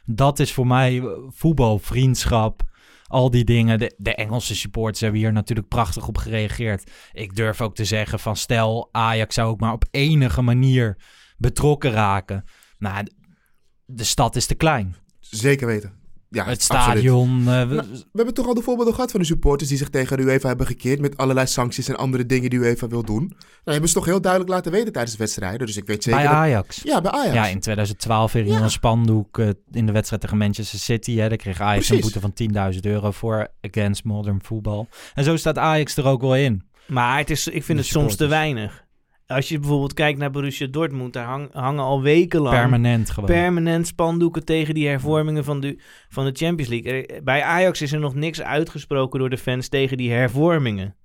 [0.04, 2.62] Dat is voor mij eh, voetbal, vriendschap,
[3.06, 3.78] al die dingen.
[3.78, 6.90] De, Engelse supporters hebben hier natuurlijk prachtig op gereageerd.
[7.12, 10.96] Ik durf ook te zeggen van stel Ajax zou ook maar op enige manier
[11.36, 12.44] betrokken raken.
[12.78, 13.06] Nou,
[13.84, 14.96] de stad is te klein.
[15.20, 16.03] Zeker weten.
[16.34, 17.38] Ja, het stadion.
[17.38, 19.90] eh, we- Nou, we hebben toch al de voorbeelden gehad van de supporters die zich
[19.90, 23.26] tegen de UEFA hebben gekeerd met allerlei sancties en andere dingen die UEFA wil doen.
[23.28, 25.66] Nou, hebben ze toch heel duidelijk laten weten tijdens de wedstrijden.
[25.66, 26.80] Dus ik weet zeker bij dat- Ajax.
[26.82, 27.34] Ja, bij Ajax.
[27.34, 28.60] Ja, in 2012 weer in Ja.
[28.60, 31.16] een spandoek eh, in de wedstrijd tegen Manchester City.
[31.16, 34.86] Hè, daar kreeg Ajax een boete van 10.000 euro voor against modern football.
[35.14, 36.62] En zo staat Ajax er ook wel in.
[36.86, 38.83] Maar het is, ik vind De het soms te weinig.
[39.26, 43.28] Als je bijvoorbeeld kijkt naar Borussia Dortmund, daar hang- hangen al wekenlang Permanent gewoon.
[43.28, 47.06] permanent spandoeken tegen die hervormingen van de, van de Champions League.
[47.06, 50.96] Er- bij Ajax is er nog niks uitgesproken door de fans tegen die hervormingen.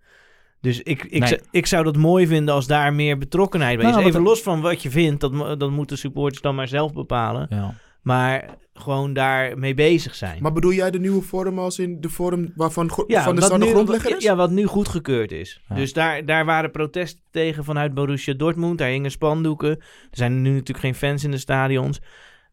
[0.62, 1.40] Dus ik, ik, Nee.
[1.52, 3.92] ik zou dat mooi vinden als daar meer betrokkenheid bij is.
[3.92, 6.94] Nou, wat Even los van wat je vindt, dat, dat moeten supporters dan maar zelf
[6.94, 7.48] bepalen.
[7.50, 7.74] Ja.
[8.02, 10.42] Maar gewoon daar mee bezig zijn.
[10.42, 13.66] Maar bedoel jij de nieuwe vorm als in de vorm waarvan ja, van de nu-
[13.66, 14.24] grondlegger is?
[14.24, 15.62] Ja, wat nu goedgekeurd is.
[15.70, 15.76] Ja.
[15.76, 18.78] Dus daar, daar waren protesten tegen vanuit Borussia Dortmund.
[18.78, 19.70] Daar hingen spandoeken.
[19.70, 22.02] Er zijn nu natuurlijk geen fans in de stadions.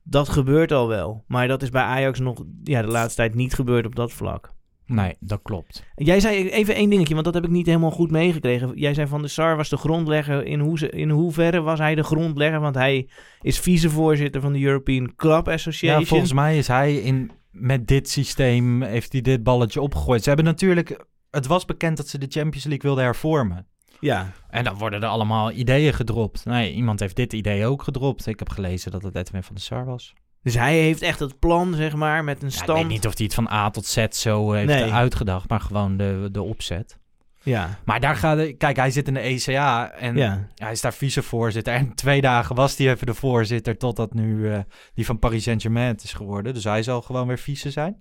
[0.03, 1.25] Dat gebeurt al wel.
[1.27, 4.55] Maar dat is bij Ajax nog ja, de laatste tijd niet gebeurd op dat vlak.
[4.87, 5.85] Nee, dat klopt.
[5.95, 8.73] Jij zei even één dingetje, want dat heb ik niet helemaal goed meegekregen.
[8.75, 10.45] Jij zei van de Sar was de grondlegger.
[10.45, 12.61] In, hoe, in hoeverre was hij de grondlegger?
[12.61, 13.09] Want hij
[13.41, 16.01] is vicevoorzitter van de European Club Association.
[16.01, 20.23] Ja, volgens mij is hij in, met dit systeem, heeft hij dit balletje opgegooid.
[20.23, 23.67] Ze hebben natuurlijk, het was bekend dat ze de Champions League wilden hervormen.
[24.01, 26.45] Ja, En dan worden er allemaal ideeën gedropt.
[26.45, 28.27] Nee, iemand heeft dit idee ook gedropt.
[28.27, 30.15] Ik heb gelezen dat het Edwin van der Sar was.
[30.47, 32.79] Dus hij heeft echt het plan, zeg maar, met een Ja, ik stand.
[32.79, 34.93] weet niet of hij het van A tot Z zo heeft Nee.
[34.93, 36.99] uitgedacht, maar gewoon de, de opzet.
[37.43, 40.49] Ja, Maar daar gaat, de- kijk, hij zit in de ECA en ja.
[40.55, 41.75] hij is daar vicevoorzitter.
[41.75, 44.59] En twee dagen was hij even de voorzitter, totdat nu eh,
[44.95, 46.55] die van Paris Saint-Germain is geworden.
[46.55, 47.97] Dus hij zal gewoon weer vice zijn.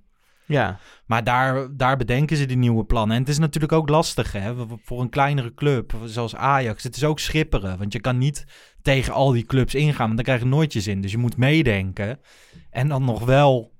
[0.45, 0.79] ja.
[1.05, 3.15] Maar daar, daar bedenken ze die nieuwe plannen.
[3.15, 4.53] En het is natuurlijk ook lastig hè,
[4.83, 6.83] voor een kleinere club zoals Ajax.
[6.83, 8.45] Het is ook schipperen, want je kan niet
[8.85, 11.01] tegen al die clubs ingaan, want dan krijg je nooit je zin.
[11.01, 12.19] Dus je moet meedenken
[12.69, 13.73] en dan nog wel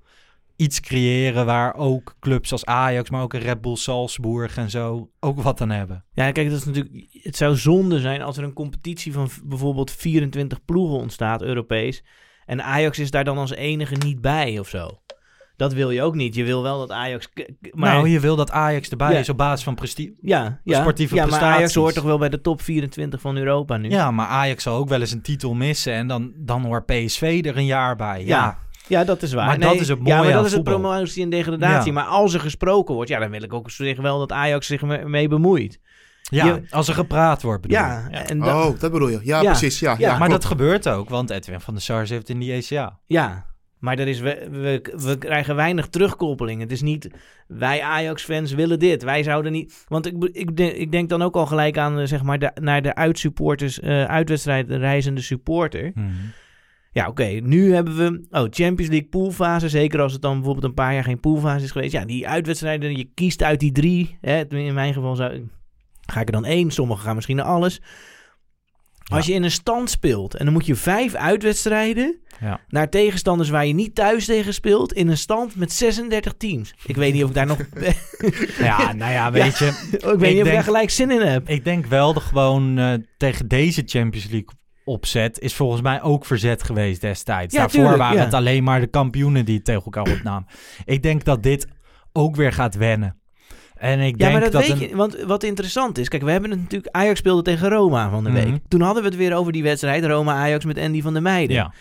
[0.55, 5.09] iets creëren waar ook clubs als Ajax, maar ook een Red Bull Salzburg en zo
[5.19, 6.05] ook wat aan hebben.
[6.11, 9.91] Ja, kijk, dat is natuurlijk, het zou zonde zijn als er een competitie van bijvoorbeeld
[9.91, 12.03] 24 ploegen ontstaat, Europees.
[12.45, 14.99] En Ajax is daar dan als enige niet bij of zo.
[15.57, 16.35] Dat wil je ook niet.
[16.35, 17.29] Je wil wel dat Ajax.
[17.71, 19.19] Maar nou, je wil dat Ajax erbij Ja.
[19.19, 20.13] is op basis van prestige.
[20.21, 21.57] ja, ja, sportieve ja, maar prestaties.
[21.57, 23.89] Ajax hoort toch wel bij de top 24 van Europa nu?
[23.89, 27.41] Ja, maar Ajax zal ook wel eens een titel missen en dan, dan hoort PSV
[27.45, 28.19] er een jaar bij.
[28.25, 28.63] Ja, Ja.
[28.87, 29.45] Ja, dat is waar.
[29.45, 31.87] Maar dat is het Ja, mooie maar dat aan is het promotie en degradatie.
[31.93, 31.93] Ja.
[31.99, 34.81] Maar als er gesproken wordt, ja, dan wil ik ook zeggen wel dat Ajax zich
[34.81, 35.79] me- mee bemoeit.
[36.21, 38.17] Ja, Je- als er gepraat wordt bedoel Ja, je.
[38.17, 39.19] en da- Oh, dat bedoel je.
[39.23, 39.49] Ja, Ja.
[39.49, 39.79] precies.
[39.79, 40.31] Ja, Ja, ja, maar klopt.
[40.31, 42.97] dat gebeurt ook, want Edwin van der Sar zit in die ECA.
[43.05, 43.45] Ja,
[43.79, 46.61] maar er is we, we, we krijgen weinig terugkoppeling.
[46.61, 47.09] Het is niet,
[47.47, 49.03] wij Ajax-fans willen dit.
[49.03, 49.85] Wij zouden niet...
[49.87, 52.81] Want ik, ik, ik denk dan ook al gelijk aan, eh, zeg maar, de, naar
[52.81, 55.93] de uitsupporters, eh uitwedstrijd reizende supporter.
[56.91, 58.25] Ja, oké, nu hebben we...
[58.29, 59.69] Oh, Champions League poolfase.
[59.69, 61.91] Zeker als het dan bijvoorbeeld een paar jaar geen poolfase is geweest.
[61.91, 64.17] Ja, die uitwedstrijden, je kiest uit die drie.
[64.21, 65.47] Hè, in mijn geval zou,
[66.01, 66.71] ga ik er dan één.
[66.71, 67.81] Sommigen gaan misschien naar alles.
[69.05, 72.59] Als je in een stand speelt en dan moet je vijf uitwedstrijden Ja.
[72.67, 76.73] naar tegenstanders waar je niet thuis tegen speelt in een stand met 36 teams.
[76.85, 77.57] Ik weet niet of ik daar nog.
[78.59, 79.65] Ja, nou ja, weet je.
[79.91, 81.49] ik weet niet of ik daar gelijk zin in heb.
[81.49, 84.49] Ik denk wel dat gewoon eh, tegen deze Champions League
[84.85, 87.53] opzet is volgens mij ook verzet geweest destijds.
[87.53, 88.23] Ja, Daarvoor tuurlijk, waren ja.
[88.23, 90.47] het alleen maar de kampioenen die het tegen elkaar opnamen.
[90.85, 91.67] ik denk dat dit
[92.13, 93.19] ook weer gaat wennen.
[93.75, 94.95] En ik Ja, denk maar dat, weet een- je.
[94.95, 96.95] Want wat interessant is, kijk, we hebben het natuurlijk.
[96.95, 98.43] Ajax speelde tegen Roma van de Mhm.
[98.43, 98.59] week.
[98.67, 101.55] Toen hadden we het weer over die wedstrijd Roma-Ajax met Andy van der Meijden.
[101.55, 101.73] Ja,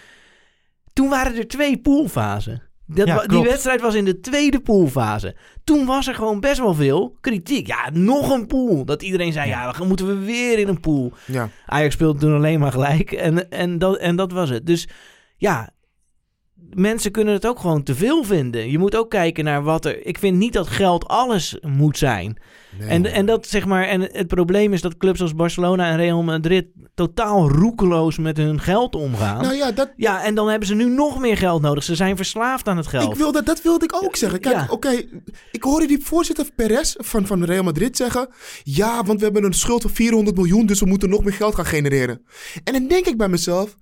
[0.94, 2.62] Toen waren er twee poolfasen.
[2.87, 5.37] Dat Ja, die wedstrijd was in de tweede poolfase.
[5.64, 7.66] Toen was er gewoon best wel veel kritiek.
[7.66, 8.85] Ja, nog een pool.
[8.85, 11.12] Dat iedereen zei, ja, dan moeten we weer in een pool.
[11.26, 11.48] Ja.
[11.66, 13.12] Ajax speelde toen alleen maar gelijk.
[13.12, 14.66] En, en, dat, en dat was het.
[14.66, 14.88] Dus
[15.37, 15.70] ja,
[16.70, 18.70] mensen kunnen het ook gewoon te veel vinden.
[18.70, 20.07] Je moet ook kijken naar wat er...
[20.07, 22.38] Ik vind niet dat geld alles moet zijn.
[22.79, 22.88] Nee.
[22.88, 26.22] En, en, dat, zeg maar, en het probleem is dat clubs als Barcelona en Real
[26.22, 26.66] Madrid...
[26.94, 29.42] totaal roekeloos met hun geld omgaan.
[29.42, 31.85] Nou ja, dat, Ja, en dan hebben ze nu nog meer geld nodig.
[31.85, 33.12] Ze zijn verslaafd aan het geld.
[33.12, 34.40] Ik wilde, dat wilde ik ook zeggen.
[34.40, 34.66] Kijk, Ja.
[34.70, 35.03] oké,
[35.53, 38.29] ik hoorde die voorzitter Perez van, van Real Madrid zeggen...
[38.62, 41.55] Ja, want we hebben een schuld van 400 miljoen, dus we moeten nog meer geld
[41.55, 42.22] gaan genereren.
[42.64, 43.77] En dan denk ik bij mezelf,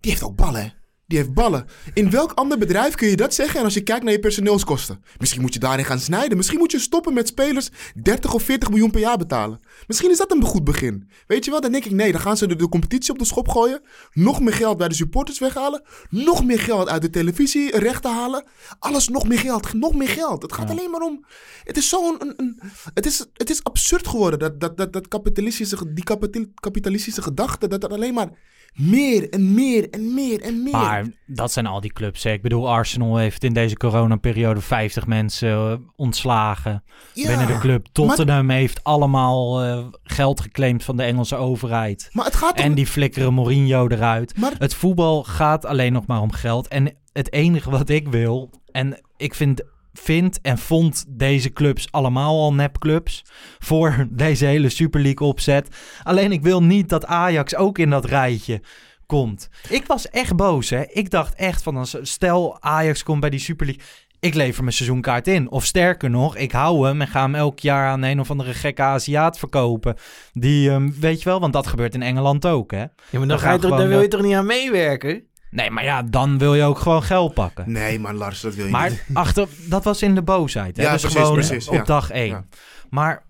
[0.00, 0.82] die heeft ook ballen?
[1.06, 1.66] Die heeft ballen.
[1.94, 3.58] In welk ander bedrijf kun je dat zeggen?
[3.58, 5.04] En als je kijkt naar je personeelskosten.
[5.18, 6.36] Misschien moet je daarin gaan snijden.
[6.36, 7.68] Misschien moet je stoppen met spelers
[8.02, 9.60] 30 of 40 miljoen per jaar betalen.
[9.86, 11.08] Misschien is dat een goed begin.
[11.26, 11.62] Weet je wat?
[11.62, 13.82] Dan denk ik, nee, dan gaan ze de, de competitie op de schop gooien.
[14.12, 15.82] Nog meer geld bij de supporters weghalen.
[16.10, 18.44] Nog meer geld uit de televisie rechten halen.
[18.78, 19.72] Alles nog meer geld.
[19.72, 20.42] Nog meer geld.
[20.42, 21.24] Het gaat alleen maar om...
[21.64, 22.16] Het is zo'n...
[22.18, 22.60] Een, een,
[22.94, 24.38] het, is, het is absurd geworden.
[24.38, 27.68] Dat, dat, dat, dat kapitalistische, die kapital- kapitalistische gedachte.
[27.68, 28.30] Dat er alleen maar
[28.74, 30.72] meer en meer en meer en meer...
[30.72, 32.22] maar dat zijn al die clubs.
[32.22, 32.30] Hè.
[32.32, 36.82] Ik bedoel, Arsenal heeft in deze coronaperiode 50 mensen eh, ontslagen
[37.12, 37.82] Ja, binnen de club.
[37.82, 42.08] maar- Tottenham heeft allemaal eh, geld geclaimd van de Engelse overheid.
[42.12, 42.64] Maar het gaat om...
[42.64, 44.36] En die flikkeren Mourinho eruit.
[44.38, 46.68] Maar Het voetbal gaat alleen nog maar om geld.
[46.68, 49.62] En het enige wat ik wil, en ik vind,
[50.00, 53.22] vind en vond deze clubs allemaal al nepclubs
[53.58, 55.68] voor deze hele Super League opzet.
[56.02, 58.60] Alleen ik wil niet dat Ajax ook in dat rijtje
[59.06, 59.48] komt.
[59.68, 60.82] Ik was echt boos, hè.
[60.86, 63.84] Ik dacht echt van, stel Ajax komt bij die Super League.
[64.20, 65.50] ik lever mijn seizoenkaart in.
[65.50, 68.54] Of sterker nog, ik hou hem en ga hem elk jaar aan een of andere
[68.54, 69.94] gekke Aziat verkopen.
[70.32, 72.78] Die, ehm, weet je wel, want dat gebeurt in Engeland ook, hè?
[72.78, 75.22] Ja, maar dan, Dan ga je toch, wil je de- toch niet aan meewerken?
[75.54, 77.72] Nee, maar ja, dan wil je ook gewoon geld pakken.
[77.72, 79.04] Nee, maar Lars, dat wil je Maar niet.
[79.12, 80.76] achter, dat was in de boosheid.
[80.76, 80.82] Hè?
[80.82, 81.82] Ja, dus precies, gewoon precies, op ja.
[81.82, 82.28] dag één.
[82.28, 82.44] Ja.
[82.90, 83.24] Maar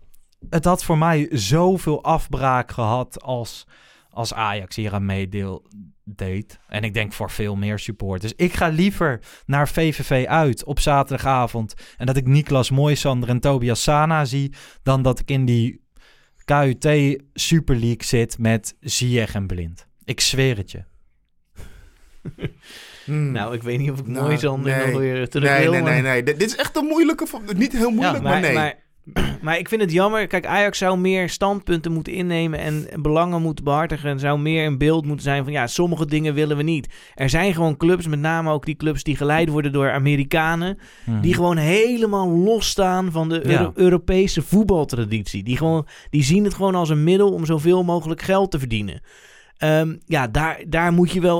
[0.51, 3.67] het had voor mij zoveel afbraak gehad als,
[4.11, 5.67] als Ajax hier aan meedeel
[6.05, 6.59] deed.
[6.69, 8.33] En ik denk voor veel meer supporters.
[8.37, 11.75] Ik ga liever naar VVV uit op zaterdagavond.
[11.97, 14.55] En dat ik Niklas Moisander en Tobias Sana zie.
[14.83, 15.83] Dan dat ik in die
[16.45, 16.89] KUT
[17.33, 19.89] Super League zit met Ziyech en Blind.
[20.05, 20.93] Ik zweer het je.
[23.05, 23.33] Hmm.
[23.33, 24.87] Nou, ik weet niet of ik Nou, mooi Sander nee.
[24.87, 25.73] nog weer terug nee, wil.
[25.73, 26.23] nee, maar- nee, nee.
[26.23, 27.27] Dit, dit is echt een moeilijke...
[27.57, 28.55] Niet heel moeilijk, maar, nee.
[28.55, 28.75] Maar,
[29.43, 30.27] maar ik vind het jammer.
[30.27, 34.11] Kijk, Ajax zou meer standpunten moeten innemen en belangen moeten behartigen.
[34.11, 36.89] En zou meer een beeld moeten zijn van ja, sommige dingen willen we niet.
[37.15, 40.79] Er zijn gewoon clubs, met name ook die clubs die geleid worden door Amerikanen.
[41.07, 41.21] Mhm.
[41.21, 43.71] Die gewoon helemaal losstaan van de Ja.
[43.75, 45.43] Europese voetbaltraditie.
[45.43, 49.01] Die, gewoon, die zien het gewoon als een middel om zoveel mogelijk geld te verdienen.
[49.59, 51.39] Ehm, ja, daar, daar moet je wel.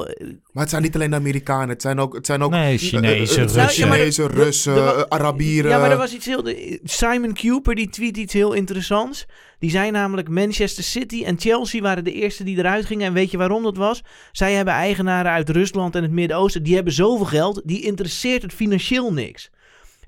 [0.53, 1.69] Maar het zijn niet alleen de Amerikanen.
[1.69, 2.15] Het zijn ook...
[2.15, 3.47] Het zijn ook Nee, eh, Chinezen, eh, eh, Russen.
[3.83, 5.71] Ja, maar er- Chinezen, er- Russen, er wa- eh, Arabieren.
[5.71, 6.43] Ja, maar er was iets heel.
[6.43, 9.27] de- Simon Cooper die tweet iets heel interessants.
[9.59, 13.07] Die zei namelijk: Manchester City en Chelsea waren de eerste die eruit gingen.
[13.07, 14.03] En weet je waarom dat was?
[14.33, 16.63] Zij hebben eigenaren uit Rusland en het Midden-Oosten.
[16.63, 17.63] Die hebben zoveel geld.
[17.65, 19.51] Die interesseert het financieel niks.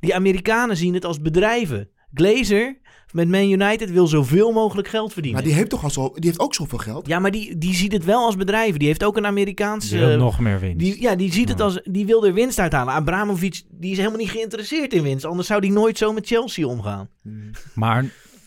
[0.01, 1.89] Die Amerikanen zien het als bedrijven.
[2.15, 2.79] Glazer
[3.13, 5.41] met Man United wil zoveel mogelijk geld verdienen.
[5.41, 6.13] Maar die heeft toch al zo...
[6.15, 7.07] Die heeft ook zoveel geld?
[7.07, 8.79] Ja, maar die, die ziet het wel als bedrijven.
[8.79, 9.97] Die heeft ook een Amerikaanse.
[9.97, 10.79] Die wil nog meer winst.
[10.79, 11.81] Die, ja, die ziet het als.
[11.85, 12.95] Die wil er winst uithalen.
[12.95, 15.25] Abramovic die is helemaal niet geïnteresseerd in winst.
[15.25, 17.09] Anders zou die nooit zo met Chelsea omgaan.
[17.75, 18.05] Maar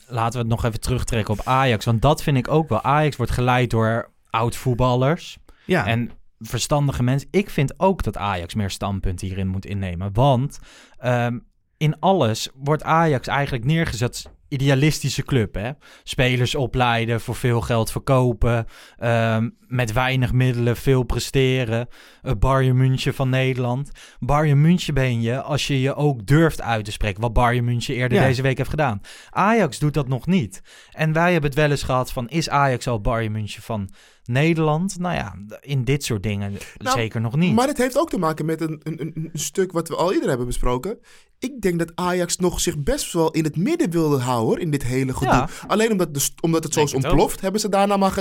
[0.08, 1.86] laten we het nog even terugtrekken op Ajax.
[1.86, 2.82] Want dat vind ik ook wel.
[2.82, 5.86] Ajax wordt geleid door oud-voetballers Ja.
[5.86, 7.28] en verstandige mensen.
[7.32, 10.10] Ik vind ook dat Ajax meer standpunt hierin moet innemen.
[10.14, 10.60] Want
[10.98, 11.40] ehm,
[11.78, 15.56] in alles wordt Ajax eigenlijk neergezet idealistische club.
[15.56, 15.72] Hè?
[16.04, 18.66] Spelers opleiden, voor veel geld verkopen,
[18.98, 21.88] ehm, met weinig middelen veel presteren.
[22.22, 23.92] Het Bayern München van Nederland.
[24.20, 27.22] Bayern München ben je als je je ook durft uit te spreken.
[27.22, 28.26] Wat Bayern München eerder Ja.
[28.26, 29.02] deze week heeft gedaan.
[29.30, 30.62] Ajax doet dat nog niet.
[30.92, 32.30] En wij hebben het wel eens gehad van...
[32.30, 33.90] is Ajax al Bayern München van
[34.30, 35.00] Nederland?
[35.00, 37.54] Nou ja, in dit soort dingen Nou, zeker nog niet.
[37.54, 40.30] Maar het heeft ook te maken met een, een, een, stuk wat we al eerder
[40.30, 41.00] hebben besproken.
[41.40, 44.84] Ik denk dat Ajax nog zich best wel in het midden wilde houden in dit
[44.84, 45.34] hele gedoe.
[45.34, 45.50] Ja.
[45.68, 48.18] Alleen omdat, de, omdat het zo is ontploft, hebben ze daarna maar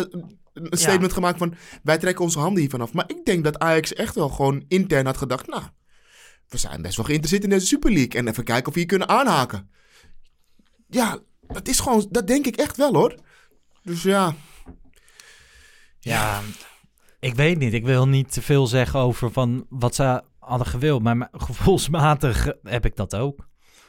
[0.53, 1.55] een statement gemaakt van...
[1.83, 2.93] wij trekken onze handen hiervan af.
[2.93, 5.47] Maar ik denk dat Ajax echt wel gewoon intern had gedacht...
[5.47, 5.63] nou,
[6.49, 8.21] we zijn best wel geïnteresseerd in deze Super League.
[8.21, 9.71] En even kijken of we hier kunnen aanhaken.
[10.89, 12.07] Ja, dat is gewoon...
[12.11, 13.15] Dat denk ik echt wel hoor.
[13.83, 14.35] Dus ja...
[16.09, 16.41] Ja,
[17.21, 17.73] ik weet niet.
[17.73, 21.03] Ik wil niet te veel zeggen over van wat ze hadden gewild.
[21.03, 23.47] Maar gevoelsmatig heb ik dat ook.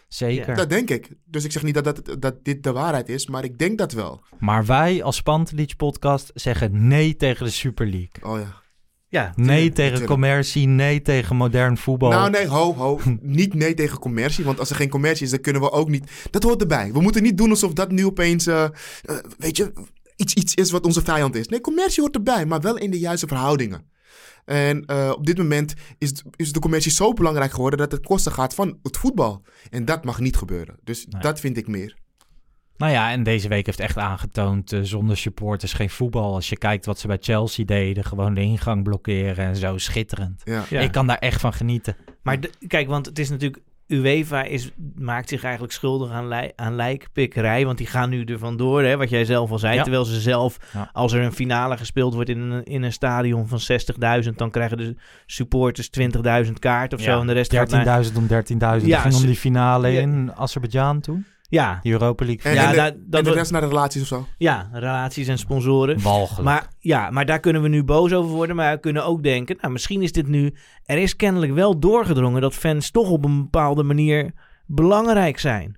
[0.08, 0.56] Zeker.
[0.56, 1.10] Dat denk ik.
[1.26, 3.92] Dus ik zeg niet dat, dat, dat dit de waarheid is, maar ik denk dat
[3.92, 4.24] wel.
[4.40, 8.32] Maar wij als Pantelic podcast zeggen nee tegen de Super League.
[8.34, 8.62] Oh ja.
[9.08, 10.12] Ja, Nee tegen tuurlijk.
[10.12, 12.10] commercie, nee tegen modern voetbal.
[12.10, 13.00] Nou nee, ho, ho.
[13.22, 14.46] niet nee tegen commercie.
[14.46, 16.12] Want als er geen commercie is, dan kunnen we ook niet...
[16.32, 16.92] Dat hoort erbij.
[16.94, 18.48] We moeten niet doen alsof dat nu opeens...
[18.48, 18.70] eh, eh,
[19.38, 19.74] weet je,
[20.20, 21.48] iets, iets is wat onze vijand is.
[21.48, 23.90] Nee, commercie hoort erbij, maar wel in de juiste verhoudingen.
[24.46, 27.80] En eh, op dit moment is, is de commercie zo belangrijk geworden...
[27.80, 29.44] dat het kosten gaat van het voetbal.
[29.70, 30.78] En dat mag niet gebeuren.
[30.84, 31.22] Dus Nee.
[31.22, 31.98] dat vind ik meer.
[32.78, 36.34] Nou ja, en deze week heeft echt aangetoond eh, zonder supporters geen voetbal.
[36.34, 40.42] Als je kijkt wat ze bij Chelsea deden, gewoon de ingang blokkeren en zo, schitterend.
[40.46, 40.66] Ja.
[40.70, 40.80] Ja.
[40.80, 41.96] Ik kan daar echt van genieten.
[42.24, 43.64] Maar de- kijk, want het is natuurlijk.
[43.90, 47.66] UEFA is, maakt zich eigenlijk schuldig aan, lij, aan lijkpikkerij.
[47.66, 49.76] Want die gaan nu er vandoor, hè, wat jij zelf al zei.
[49.76, 49.82] Ja.
[49.82, 50.90] Terwijl ze zelf, Ja.
[50.94, 53.60] als er een finale gespeeld wordt in een, in een stadion van
[54.24, 54.30] 60.000...
[54.36, 55.90] dan krijgen de supporters
[56.46, 57.20] 20.000 kaart of zo.
[57.20, 58.04] En de rest gaat naar...
[58.04, 58.58] 13.000 om 13.000.
[58.58, 61.26] Ja, Het ging om die finale in Azerbeidzjan toen.
[61.50, 62.52] Ja, Die Europa League.
[62.52, 64.26] En, Ja, en de, dat- dat en de wordt- rest naar de relaties of zo.
[64.38, 66.02] ja, relaties en sponsoren.
[66.02, 66.44] Walgelijk.
[66.44, 68.56] Maar ja, maar daar kunnen we nu boos over worden.
[68.56, 70.54] Maar we kunnen ook denken, nou, misschien is dit nu...
[70.86, 74.32] Er is kennelijk wel doorgedrongen dat fans toch op een bepaalde manier
[74.66, 75.78] belangrijk zijn.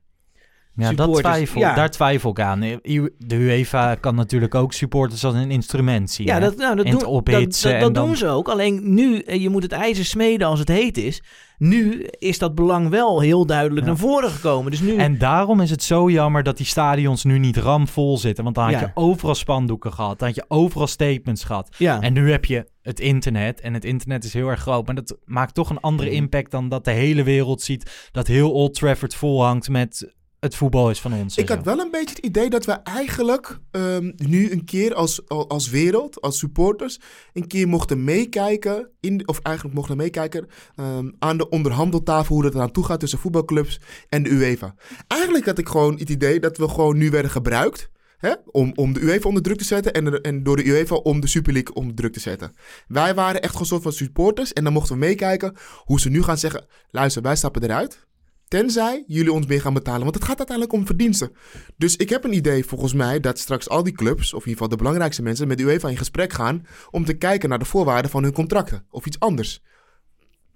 [0.75, 1.73] Ja, dat twijfel, ja.
[1.75, 2.59] daar twijfel ik aan.
[2.59, 6.27] De UEFA kan natuurlijk ook supporters als een instrument zien.
[6.27, 8.49] Ja, dat, nou, dat, En doen, dat, ophitsen dat, en dat dan- doen ze ook.
[8.49, 11.23] Alleen nu, eh, je moet het ijzer smeden als het heet is.
[11.57, 13.85] Nu is dat belang wel heel duidelijk Ja.
[13.85, 14.71] naar voren gekomen.
[14.71, 18.43] Dus nu, En daarom is het zo jammer dat die stadions nu niet ramvol zitten.
[18.43, 18.79] Want dan had Ja.
[18.79, 20.19] je overal spandoeken gehad.
[20.19, 21.75] Dan had je overal statements gehad.
[21.79, 23.61] En nu heb je het internet.
[23.61, 24.85] En het internet is heel erg groot.
[24.85, 26.17] Maar dat maakt toch een andere Mhm.
[26.17, 28.09] impact dan dat de hele wereld ziet...
[28.11, 31.37] dat heel Old Trafford vol hangt met het voetbal is van ons.
[31.37, 31.63] Ik had zo.
[31.63, 35.69] wel een beetje het idee dat we eigenlijk ehm, nu een keer als, al- als
[35.69, 36.99] wereld, als supporters,
[37.33, 42.53] een keer mochten meekijken, in, of eigenlijk mochten meekijken ehm, aan de onderhandeltafel hoe het
[42.53, 44.75] eraan toe gaat tussen voetbalclubs en de UEFA.
[45.07, 47.89] Eigenlijk had ik gewoon het idee dat we gewoon nu werden gebruikt.
[48.17, 51.19] Hè, om, om de UEFA onder druk te zetten en, en door de UEFA om
[51.19, 52.53] de Super League onder druk te zetten.
[52.87, 56.23] Wij waren echt gewoon soort van supporters en dan mochten we meekijken hoe ze nu
[56.23, 58.07] gaan zeggen: luister, wij stappen eruit.
[58.51, 60.01] Tenzij jullie ons meer gaan betalen.
[60.01, 61.31] Want het gaat uiteindelijk om verdiensten.
[61.77, 64.51] Dus ik heb een idee volgens mij dat straks al die clubs, of in ieder
[64.51, 68.11] geval de belangrijkste mensen, met UEFA in gesprek gaan om te kijken naar de voorwaarden
[68.11, 68.85] van hun contracten.
[68.89, 69.61] Of iets anders.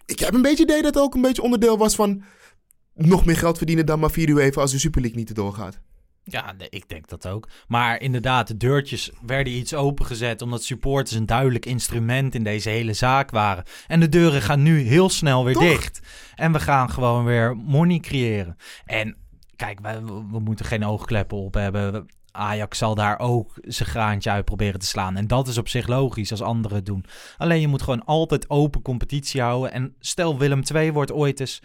[0.06, 2.24] Ik heb een beetje idee dat het ook een beetje onderdeel was van
[2.94, 5.82] nog meer geld verdienen dan maar via de UEFA als de Super League niet doorgaat.
[6.28, 7.48] Ja, nee, ik denk dat ook.
[7.68, 12.94] Maar inderdaad, de deurtjes werden iets opengezet omdat supporters een duidelijk instrument in deze hele
[12.94, 13.64] zaak waren.
[13.88, 15.64] En de deuren gaan nu heel snel weer Toch?
[15.64, 16.00] dicht.
[16.36, 18.58] En we gaan gewoon weer money creëren.
[18.86, 19.18] En
[19.56, 22.06] kijk, we, we moeten geen oogkleppen op hebben.
[22.32, 25.16] Ajax zal daar ook zijn graantje uit proberen te slaan.
[25.16, 27.06] En dat is op zich logisch als anderen het doen.
[27.38, 29.72] Alleen je moet gewoon altijd open competitie houden.
[29.72, 31.62] En stel Willem II wordt ooit eens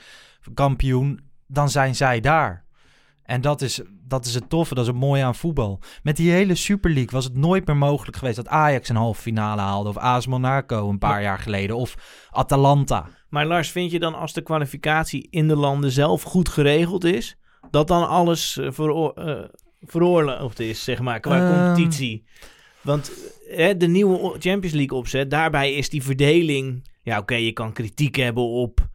[0.54, 2.68] kampioen, dan zijn zij daar.
[3.30, 5.80] En dat is, dat is het toffe, dat is het mooie aan voetbal.
[6.02, 9.20] Met die hele Super League was het nooit meer mogelijk geweest dat Ajax een halve
[9.22, 9.88] finale haalde.
[9.88, 11.76] Of AS Monaco een paar jaar geleden.
[11.76, 11.94] Of
[12.30, 13.08] Atalanta.
[13.28, 17.36] Maar Lars, vind je dan als de kwalificatie in de landen zelf goed geregeld is,
[17.70, 19.44] dat dan alles eh, veroor- eh,
[19.80, 21.64] veroorloofd is, zeg maar, qua Ehm.
[21.74, 22.24] competitie?
[22.80, 23.12] Want
[23.48, 26.88] hè, de nieuwe Champions League opzet, daarbij is die verdeling...
[27.02, 28.88] Ja, oké, je kan kritiek hebben op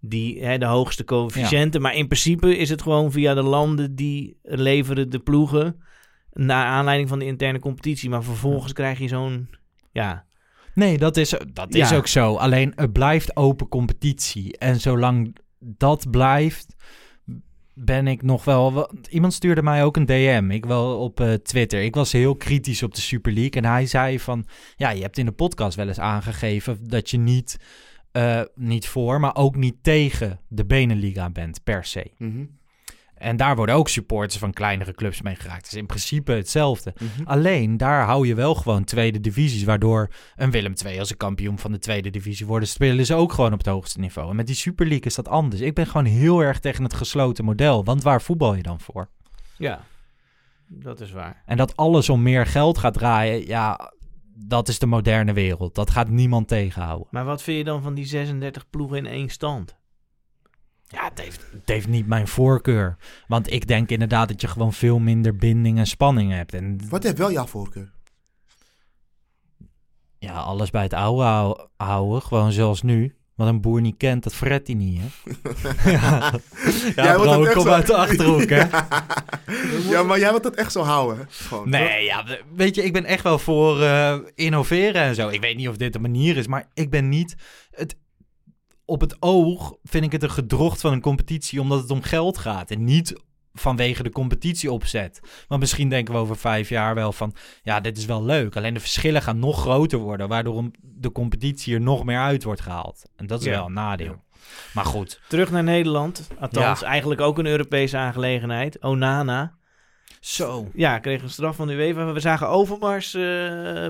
[0.00, 4.36] die, hè, de hoogste coëfficiënten, maar in principe is het gewoon via de landen die
[4.42, 5.82] leveren de ploegen
[6.32, 8.10] naar aanleiding van de interne competitie.
[8.10, 9.48] Maar vervolgens krijg je zo'n,
[9.92, 10.28] ja...
[10.74, 11.96] Nee, dat is, dat is Ja.
[11.96, 12.34] ook zo.
[12.36, 14.58] Alleen het blijft open competitie.
[14.58, 16.74] En zolang dat blijft,
[17.74, 18.74] ben ik nog wel...
[18.74, 20.48] wel- Iemand stuurde mij ook een DM.
[20.50, 21.82] Ik wel op eh, Twitter.
[21.82, 23.62] Ik was heel kritisch op de Super League.
[23.62, 24.46] En hij zei van...
[24.76, 27.56] Ja, je hebt in de podcast wel eens aangegeven dat je niet,
[28.12, 32.10] eh, niet voor, maar ook niet tegen de Beneliga bent per se.
[33.20, 35.62] En daar worden ook supporters van kleinere clubs mee geraakt.
[35.62, 36.94] Het is in principe hetzelfde.
[37.24, 41.58] Alleen daar hou je wel gewoon tweede divisies, waardoor een Willem II als een kampioen
[41.58, 44.30] van de tweede divisie worden, spelen ze ook gewoon op het hoogste niveau.
[44.30, 45.60] En met die Super League is dat anders.
[45.60, 49.08] Ik ben gewoon heel erg tegen het gesloten model, want waar voetbal je dan voor?
[49.56, 49.84] Ja,
[50.66, 51.42] dat is waar.
[51.46, 53.92] En dat alles om meer geld gaat draaien, ja,
[54.46, 55.74] dat is de moderne wereld.
[55.74, 57.06] Dat gaat niemand tegenhouden.
[57.10, 59.78] Maar wat vind je dan van die 36 ploegen in één stand?
[60.86, 62.96] Ja, het heeft, het heeft niet mijn voorkeur.
[63.28, 66.54] Want ik denk inderdaad dat je gewoon veel minder binding en spanning hebt.
[66.54, 67.92] En Wat heeft wel jouw voorkeur?
[70.18, 73.14] ja, alles bij het oude hou- houden, gewoon zoals nu.
[73.40, 75.90] Wat een boer niet kent, dat fret hij niet, hè?
[75.90, 76.32] ja,
[76.96, 78.62] ja bro, ik echt kom zo- uit de Achterhoek, hè?
[79.92, 81.26] ja, maar jij wilt dat echt zo houden.
[81.30, 81.72] Gewoon, toch?
[81.72, 85.28] Nee, ja, we- weet je, ik ben echt wel voor eh, innoveren en zo.
[85.28, 87.34] Ik weet niet of dit de manier is, maar ik ben niet...
[87.70, 87.96] Het,
[88.84, 92.38] op het oog vind ik het een gedrocht van een competitie omdat het om geld
[92.38, 92.70] gaat.
[92.70, 93.22] En niet
[93.60, 95.20] vanwege de competitie opzet.
[95.48, 97.34] Want misschien denken we over vijf jaar wel van...
[97.62, 98.56] Ja, dit is wel leuk.
[98.56, 100.28] Alleen de verschillen gaan nog groter worden...
[100.28, 103.02] waardoor de competitie er nog meer uit wordt gehaald.
[103.16, 103.52] En dat is Ja.
[103.52, 104.22] wel een nadeel.
[104.74, 105.20] Maar goed.
[105.28, 106.28] Terug naar Nederland.
[106.40, 106.86] Althans, Ja.
[106.86, 108.82] eigenlijk ook een Europese aangelegenheid.
[108.82, 109.58] Onana.
[110.20, 110.70] Zo.
[110.74, 112.12] Ja, kreeg een straf van de UEFA.
[112.12, 113.20] We zagen Overmars eh,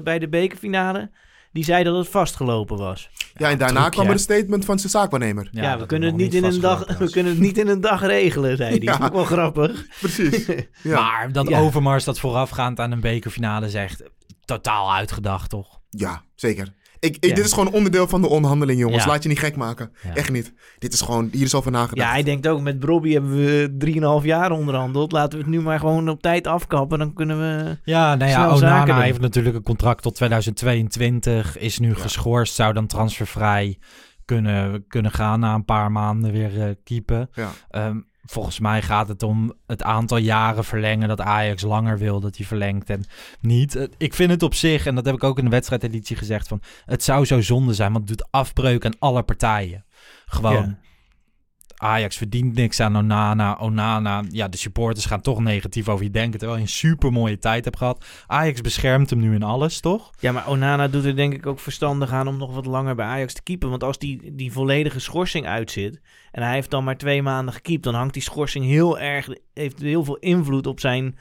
[0.02, 1.10] bij de bekerfinale.
[1.52, 3.10] Die zei dat het vastgelopen was.
[3.36, 5.48] Ja, en daarna kwam er een statement van zijn zaakwaarnemer.
[5.52, 8.02] Ja, we kunnen, het niet in een dag, we kunnen het niet in een dag
[8.02, 8.80] regelen, zei hij.
[8.80, 9.10] Ja.
[9.12, 9.86] Wel grappig.
[10.00, 10.46] Precies.
[10.82, 11.00] Ja.
[11.00, 11.58] Maar dat Ja.
[11.58, 14.02] Overmars dat voorafgaand aan een bekerfinale zegt...
[14.44, 15.80] totaal uitgedacht, toch?
[15.90, 16.72] Ja, zeker.
[17.00, 17.34] Ik, ik, Ja.
[17.34, 19.04] Dit is gewoon onderdeel van de onderhandeling, jongens.
[19.04, 19.10] Ja.
[19.10, 19.92] Laat je niet gek maken.
[20.02, 20.14] Ja.
[20.14, 20.52] Echt niet.
[20.78, 22.06] Dit is gewoon, hier is over nagedacht.
[22.08, 25.12] Ja, hij denkt ook, met Brobby hebben we 3,5 jaar onderhandeld.
[25.12, 26.98] Laten we het nu maar gewoon op tijd afkappen.
[26.98, 27.78] Dan kunnen we...
[27.84, 31.58] Ja, nou ja, Onana heeft natuurlijk een contract tot 2022.
[31.58, 33.78] Is nu geschorst, zou dan transfervrij
[34.24, 37.30] kunnen, kunnen gaan na een paar maanden weer eh keepen.
[37.32, 37.50] Ja.
[37.70, 37.96] Ehm,
[38.30, 42.46] volgens mij gaat het om het aantal jaren verlengen dat Ajax langer wil dat hij
[42.46, 43.04] verlengt en
[43.40, 43.88] niet.
[43.98, 46.60] Ik vind het op zich, en dat heb ik ook in de wedstrijdeditie gezegd, van
[46.84, 49.84] het zou zo zonde zijn, want het doet afbreuk aan alle partijen.
[50.26, 50.52] Gewoon.
[50.52, 50.78] Ja.
[51.76, 53.56] Ajax verdient niks aan Onana.
[53.60, 57.38] Onana, ja, de supporters gaan toch negatief over je denken, terwijl je een super mooie
[57.38, 58.04] tijd hebt gehad.
[58.26, 60.10] Ajax beschermt hem nu in alles, toch?
[60.18, 63.06] Ja, maar Onana doet er denk ik ook verstandig aan om nog wat langer bij
[63.06, 63.70] Ajax te keepen.
[63.70, 66.00] Want als die, die volledige schorsing uitzit
[66.32, 69.80] en hij heeft dan maar twee maanden gekiept, dan hangt die schorsing heel erg, heeft
[69.80, 71.16] heel veel invloed op zijn,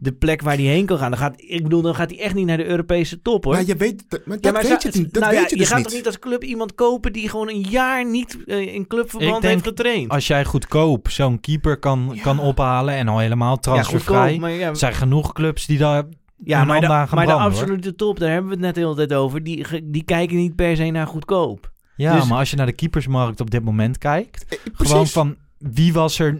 [0.00, 1.10] de plek waar hij heen kan gaan.
[1.10, 3.52] Dan gaat, ik bedoel, dan gaat hij echt niet naar de Europese top hoor.
[3.54, 5.50] Maar je weet, dat- maar dat Ja, maar weet je, niet- dat nou ja, weet
[5.50, 5.86] je dus gaat niet.
[5.86, 9.40] toch niet als club iemand kopen die gewoon een jaar niet eh, in clubverband Ik
[9.42, 10.08] denk- heeft getraind?
[10.10, 14.32] Als jij goedkoop zo'n keeper kan, kan ophalen en al helemaal transfervrij.
[14.38, 16.04] goedkoop, er zijn genoeg clubs die daar
[16.44, 17.40] Ja, maar de, maar de hoor.
[17.40, 19.42] absolute top, daar hebben we het net de hele tijd over.
[19.42, 21.70] Die, die kijken niet per se naar goedkoop.
[21.98, 25.12] Ja, Dus- maar als je naar de keepersmarkt op dit moment kijkt, Eh, gewoon precies.
[25.12, 26.38] van wie was er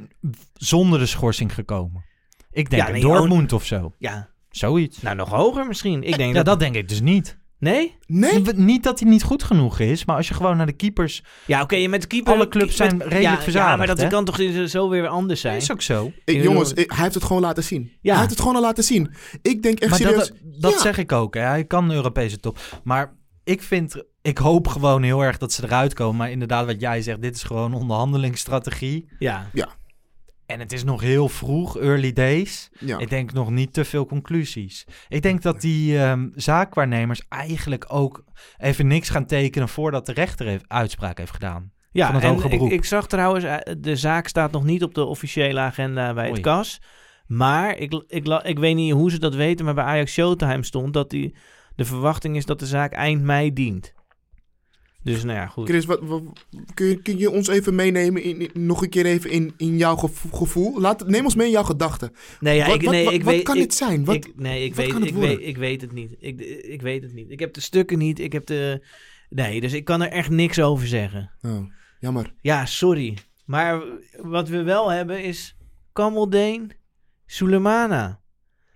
[0.55, 2.05] zonder de schorsing gekomen?
[2.51, 3.95] Ik denk Ja, een nee, Dortmund of zo.
[3.99, 5.03] Ja, Zoiets.
[5.03, 6.03] nou nog hoger misschien.
[6.03, 6.45] Ik denk ja, dat...
[6.45, 7.39] dat denk ik dus niet.
[7.59, 7.97] Nee?
[8.07, 8.43] Nee?
[8.55, 11.23] Niet dat hij niet goed genoeg is, maar als je gewoon naar de keepers...
[11.47, 12.33] Ja, oké, met de keeper...
[12.35, 14.09] Alle clubs zijn met- redelijk ja, Ja, verzadigd, maar dat hè?
[14.09, 15.57] kan toch zo weer anders zijn?
[15.57, 16.13] is ook zo.
[16.25, 17.83] Ik- jongens, ik- hij heeft het gewoon laten zien.
[18.01, 18.11] Ja.
[18.11, 19.15] Hij heeft het gewoon al laten zien.
[19.43, 20.17] Ik denk echt maar serieus...
[20.29, 20.79] dat, dat ja.
[20.81, 21.35] zeg ik ook.
[21.35, 21.41] Hè.
[21.41, 22.59] Hij kan de Europese top.
[22.85, 23.17] Maar
[23.49, 24.03] ik vind...
[24.23, 26.17] Ik hoop gewoon heel erg dat ze eruit komen.
[26.17, 29.09] Maar inderdaad, wat jij zegt, dit is gewoon onderhandelingsstrategie.
[29.19, 29.47] Ja.
[30.47, 32.69] En het is nog heel vroeg, early days.
[32.81, 32.99] Ja.
[32.99, 34.87] Ik denk nog niet te veel conclusies.
[35.09, 38.25] Ik denk dat die ehm, zaakwaarnemers eigenlijk ook
[38.59, 41.73] even niks gaan tekenen voordat de rechter heeft, uitspraak heeft gedaan.
[41.91, 42.71] Ja, Van het en hoge ik, beroep.
[42.71, 46.33] ik zag trouwens, eh, de zaak staat nog niet op de officiële agenda bij het
[46.33, 46.43] Oei.
[46.43, 46.81] KAS.
[47.27, 50.65] Maar ik, ik, la- ik weet niet hoe ze dat weten, maar bij Ajax Showtime
[50.65, 51.35] stond dat die,
[51.79, 53.93] de verwachting is dat de zaak eind mei dient.
[55.03, 55.69] Dus nou ja, goed.
[55.69, 56.23] Chris, wat, wat-
[56.75, 59.77] kun, je, kun je ons even meenemen, in, in- nog een keer even in, in
[59.77, 60.81] jouw gevo- gevoel?
[60.81, 62.13] Laat, neem ons mee in jouw gedachten.
[62.41, 64.05] Nee, ja, wat, ik, wat- nee, wat- ik wat weet, kan ik, dit zijn?
[64.05, 66.17] Wat, ik, nee, ik wat weet, kan het ik, weet, ik weet het niet.
[66.19, 67.31] Ik, ik weet het niet.
[67.31, 68.19] Ik heb de stukken niet.
[68.21, 68.87] Ik heb de.
[69.29, 71.31] Nee, dus ik kan er echt niks over zeggen.
[71.43, 72.35] oh, jammer.
[72.41, 73.19] Ja, sorry.
[73.45, 73.83] Maar
[74.23, 75.57] wat we wel hebben is
[75.93, 76.73] Kamaldeen,
[77.27, 78.21] Sulemana.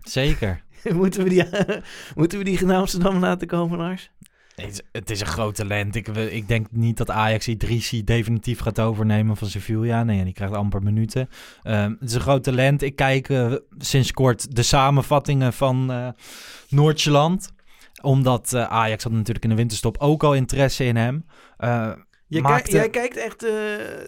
[0.03, 0.65] Zeker.
[1.01, 1.45] moeten, we die,
[2.15, 4.11] moeten we die naar Amsterdam laten komen, Lars?
[4.93, 5.95] Het is, een groot talent.
[5.95, 10.03] Ik, ik denk niet dat Ajax Idrissi definitief gaat overnemen van Sevilla.
[10.05, 11.29] Nee, die krijgt amper minuten.
[11.63, 12.83] Ehm, het is een groot talent.
[12.83, 16.09] Ik kijk eh, sinds kort de samenvattingen van eh
[16.69, 17.53] Noordjeland.
[18.03, 21.25] Omdat eh, Ajax had natuurlijk in de winterstop ook al interesse in hem.
[21.59, 23.47] Jij, maakte- kijkt- jij kijkt echt...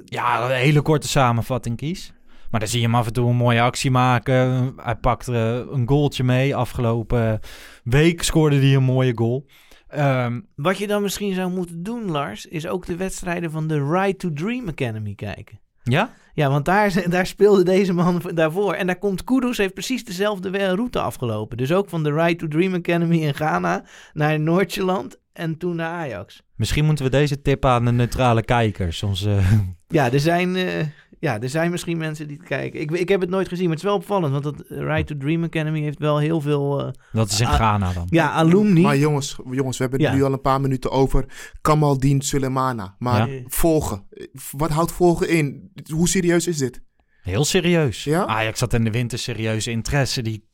[0.04, 2.12] Ja, een hele korte samenvatting kies.
[2.54, 4.72] Maar dan zie je hem af en toe een mooie actie maken.
[4.76, 6.56] Hij pakt eh, een goaltje mee.
[6.56, 7.40] Afgelopen
[7.84, 9.46] week scoorde hij een mooie goal.
[9.88, 13.88] Ehm, Wat je dan misschien zou moeten doen, Lars, is ook de wedstrijden van de
[13.90, 15.60] Ride to Dream Academy kijken.
[15.82, 16.10] ja?
[16.34, 18.72] Ja, want daar, daar speelde deze man daarvoor.
[18.74, 21.56] En daar komt Kudus, heeft precies dezelfde we- route afgelopen.
[21.56, 25.90] Dus ook van de Ride to Dream Academy in Ghana naar Noordjeland en toen naar
[25.90, 26.42] Ajax.
[26.56, 29.02] Misschien moeten we deze tip aan de neutrale kijkers.
[29.02, 29.38] Onze,
[29.88, 30.86] Ja, er zijn, eh,
[31.20, 32.80] ja, er zijn misschien mensen die het kijken.
[32.80, 34.32] Ik, ik heb het nooit gezien, maar het is wel opvallend.
[34.32, 37.92] Want dat Ride to Dream Academy heeft wel heel veel eh, dat is in Ghana
[37.92, 38.06] dan.
[38.08, 38.80] ja, alumni.
[38.80, 40.16] Maar jongens, jongens, we hebben het Ja.
[40.16, 41.24] nu al een paar minuten over
[41.60, 42.94] Kamaldeen Sulemana.
[42.98, 43.42] Maar Ja.
[43.46, 44.06] volgen,
[44.50, 45.70] wat houdt volgen in?
[45.92, 46.82] Hoe serieus is dit?
[47.24, 48.04] Heel serieus.
[48.04, 48.26] Ja?
[48.26, 50.22] Ajax had in de winter serieuze interesse.
[50.22, 50.44] Die,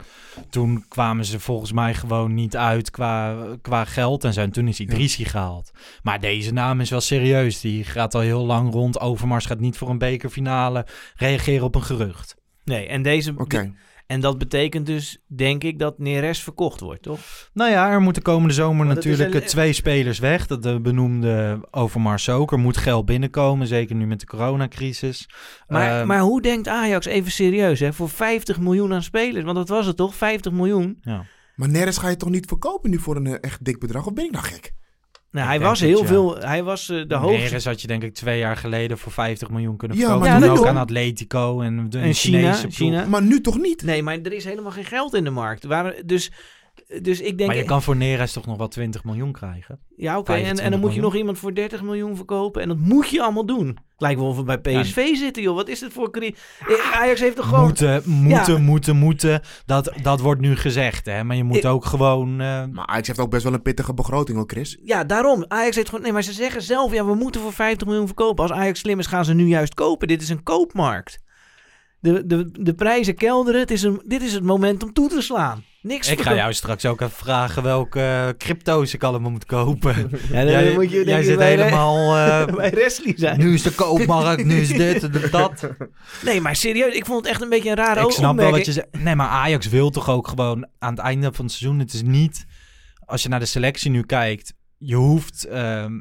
[0.50, 4.40] toen kwamen ze volgens mij gewoon niet uit qua, qua geld en zo.
[4.40, 5.70] En toen is Idrissi gehaald.
[6.02, 7.60] Maar deze naam is wel serieus.
[7.60, 9.00] Die gaat al heel lang rond.
[9.00, 12.36] Overmars gaat niet voor een bekerfinale reageren op een gerucht.
[12.64, 13.74] Nee, en, deze, Oké.
[14.10, 17.20] En dat betekent dus, denk ik, dat Neres verkocht wordt, toch?
[17.52, 20.46] Nou ja, er moeten komende zomer natuurlijk een- eh, twee spelers weg.
[20.46, 22.52] Dat de benoemde Overmars ook.
[22.52, 25.28] Er moet geld binnenkomen, zeker nu met de coronacrisis.
[25.68, 29.44] Maar, Ehm, maar hoe denkt Ajax, even serieus, hè, voor 50 miljoen aan spelers?
[29.44, 30.98] Want dat was het toch, 50 miljoen?
[31.02, 31.24] ja.
[31.56, 34.06] Maar Neres ga je toch niet verkopen nu voor een eh, echt dik bedrag?
[34.06, 34.72] Of ben ik nou gek?
[35.30, 36.06] Nou, hij was het, heel ja.
[36.06, 37.42] veel, hij was eh, de hoogste.
[37.42, 40.28] Neres had je denk ik twee jaar geleden voor 50 miljoen kunnen Ja, verkopen.
[40.30, 42.52] maar Toen nu ook aan Atletico en de En China.
[42.52, 43.06] China.
[43.06, 43.82] Maar nu toch niet?
[43.82, 45.64] Nee, maar er is helemaal geen geld in de markt.
[45.64, 46.30] Waar, dus,
[47.02, 47.48] dus ik denk...
[47.50, 49.78] Maar je kan voor Neres toch nog wel 20 miljoen krijgen?
[49.96, 50.32] Ja, oké.
[50.32, 52.62] En, en 25 dan moet je nog iemand voor 30 miljoen verkopen.
[52.62, 53.78] En dat moet je allemaal doen.
[53.96, 55.54] Lijkt wel of we bij PSV zitten, joh.
[55.54, 56.10] Wat is dit voor...
[56.10, 56.32] Eh,
[56.92, 57.64] Ajax heeft toch gewoon...
[57.64, 58.58] Moeten, moeten, Ja.
[58.60, 59.40] moeten, moeten.
[59.66, 61.24] Dat, dat wordt nu gezegd, hè.
[61.24, 62.30] Maar je moet Ik- ook gewoon...
[62.40, 64.78] eh, Maar Ajax heeft ook best wel een pittige begroting hoor, Chris.
[64.82, 65.44] Ja, daarom.
[65.48, 66.04] Ajax heeft gewoon...
[66.04, 66.92] Nee, maar ze zeggen zelf...
[66.92, 68.42] Ja, we moeten voor 50 miljoen verkopen.
[68.48, 70.08] Als Ajax slim is, gaan ze nu juist kopen.
[70.08, 71.18] Dit is een koopmarkt.
[72.00, 73.60] De, de, de prijzen kelderen.
[73.60, 75.64] Het is een, dit is het moment om toe te slaan.
[75.82, 79.94] Niks ik ga jou straks ook even vragen welke eh, crypto's ik allemaal moet kopen.
[80.30, 82.16] Ja, dan jij moet je jij zit bij helemaal...
[82.16, 83.38] eh, bij Wesley zijn.
[83.38, 85.68] nu is de koopmarkt, nu is dit en dat.
[86.24, 86.94] Nee, maar serieus.
[86.94, 88.86] Ik vond het echt een beetje een rare Ik snap wel wat je zegt.
[88.98, 91.78] Nee, maar Ajax wil toch ook gewoon aan het einde van het seizoen.
[91.78, 92.46] Het is niet,
[93.04, 95.44] als je naar de selectie nu kijkt, je hoeft.
[95.44, 95.92] ehm,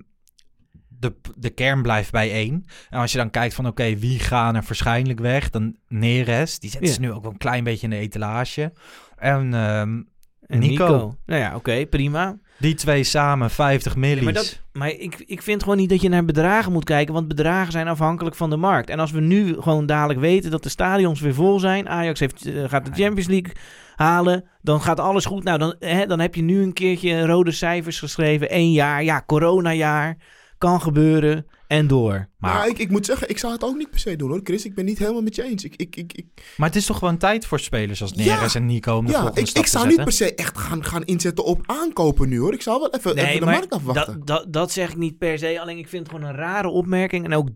[0.99, 2.65] de, de kern blijft bij één.
[2.89, 5.49] En als je dan kijkt van oké, wie gaan er waarschijnlijk weg?
[5.49, 6.87] Dan Neres, die Ja.
[6.91, 8.73] ze nu ook wel een klein beetje in de etalage.
[9.17, 10.01] En ehm,
[10.47, 11.15] En Nico.
[11.25, 12.37] Nou ja, oké, prima.
[12.57, 14.17] die twee samen, 50 millies.
[14.17, 17.13] Ja, maar dat, maar ik, ik vind gewoon niet dat je naar bedragen moet kijken,
[17.13, 18.89] want bedragen zijn afhankelijk van de markt.
[18.89, 22.45] En als we nu gewoon dadelijk weten dat de stadions weer vol zijn, Ajax heeft,
[22.45, 23.51] eh, gaat de Champions League
[23.95, 25.43] halen, dan gaat alles goed.
[25.43, 29.23] Nou, dan, hè, dan heb je nu een keertje rode cijfers geschreven, één jaar, ja,
[29.25, 30.17] coronajaar,
[30.59, 31.45] kan gebeuren.
[31.67, 32.29] en door.
[32.37, 34.39] Maar, ik, ik moet zeggen, ik zou het ook niet per se doen hoor.
[34.43, 35.63] Chris, ik ben niet helemaal met je eens.
[35.63, 36.25] Ik, ik, ik, ik,
[36.57, 38.35] maar het is toch gewoon tijd voor spelers als Ja.
[38.35, 41.03] Neres en Nico om de ja, ik, ik zou niet per se echt gaan, gaan
[41.03, 42.53] inzetten op aankopen nu hoor.
[42.53, 44.13] Ik zou wel even, even de markt afwachten.
[44.13, 45.59] dat, dat, dat zeg ik niet per se.
[45.61, 47.25] Alleen ik vind het gewoon een rare opmerking.
[47.25, 47.49] En ook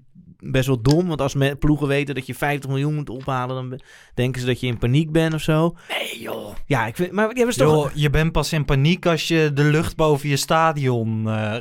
[0.52, 1.08] best wel dom.
[1.08, 3.56] Want als ploegen weten dat je 50 miljoen moet ophalen...
[3.56, 3.80] dan
[4.14, 5.76] denken ze dat je in paniek bent of zo.
[5.90, 6.56] Nee joh.
[6.66, 7.12] Ja, ik vind...
[7.12, 7.84] Maar die hebben ze toch...
[7.84, 11.56] Joh, je bent pas in paniek als je de lucht boven je stadion eh,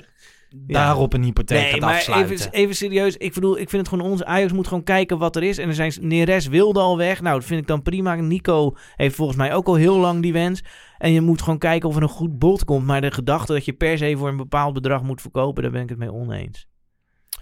[0.57, 2.35] daarop een hypotheek Nee, gaat maar afsluiten.
[2.35, 3.17] even, even serieus.
[3.17, 5.59] Ik bedoel, ik vind het gewoon onze Ajax moet gewoon kijken wat er is.
[5.59, 7.21] En er zijn Neres wilde al weg.
[7.21, 8.15] Nou, dat vind ik dan prima.
[8.15, 10.63] Nico heeft volgens mij ook al heel lang die wens.
[10.99, 12.87] En je moet gewoon kijken of er een goed bod komt.
[12.87, 15.83] Maar de gedachte dat je per se voor een bepaald bedrag moet verkopen, daar ben
[15.83, 16.67] ik het mee oneens.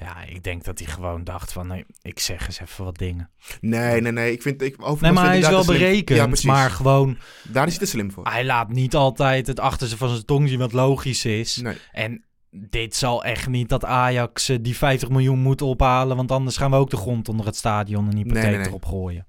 [0.00, 3.30] Ja, ik denk dat hij gewoon dacht van, nee, ik zeg eens even wat dingen.
[3.60, 4.32] Nee, nee, nee.
[4.32, 7.18] Ik vind, ik, Nee, maar hij is wel berekend, Ja, maar gewoon...
[7.48, 8.26] Daar is hij te slim voor.
[8.26, 11.56] Hij laat niet altijd het achterste van zijn tong zien wat logisch is.
[11.56, 11.76] Nee.
[11.92, 16.56] En dit zal echt niet dat Ajax eh, die 50 miljoen moet ophalen, want anders
[16.56, 18.68] gaan we ook de grond onder het stadion een hypotheek Nee, nee, nee.
[18.68, 19.26] erop gooien.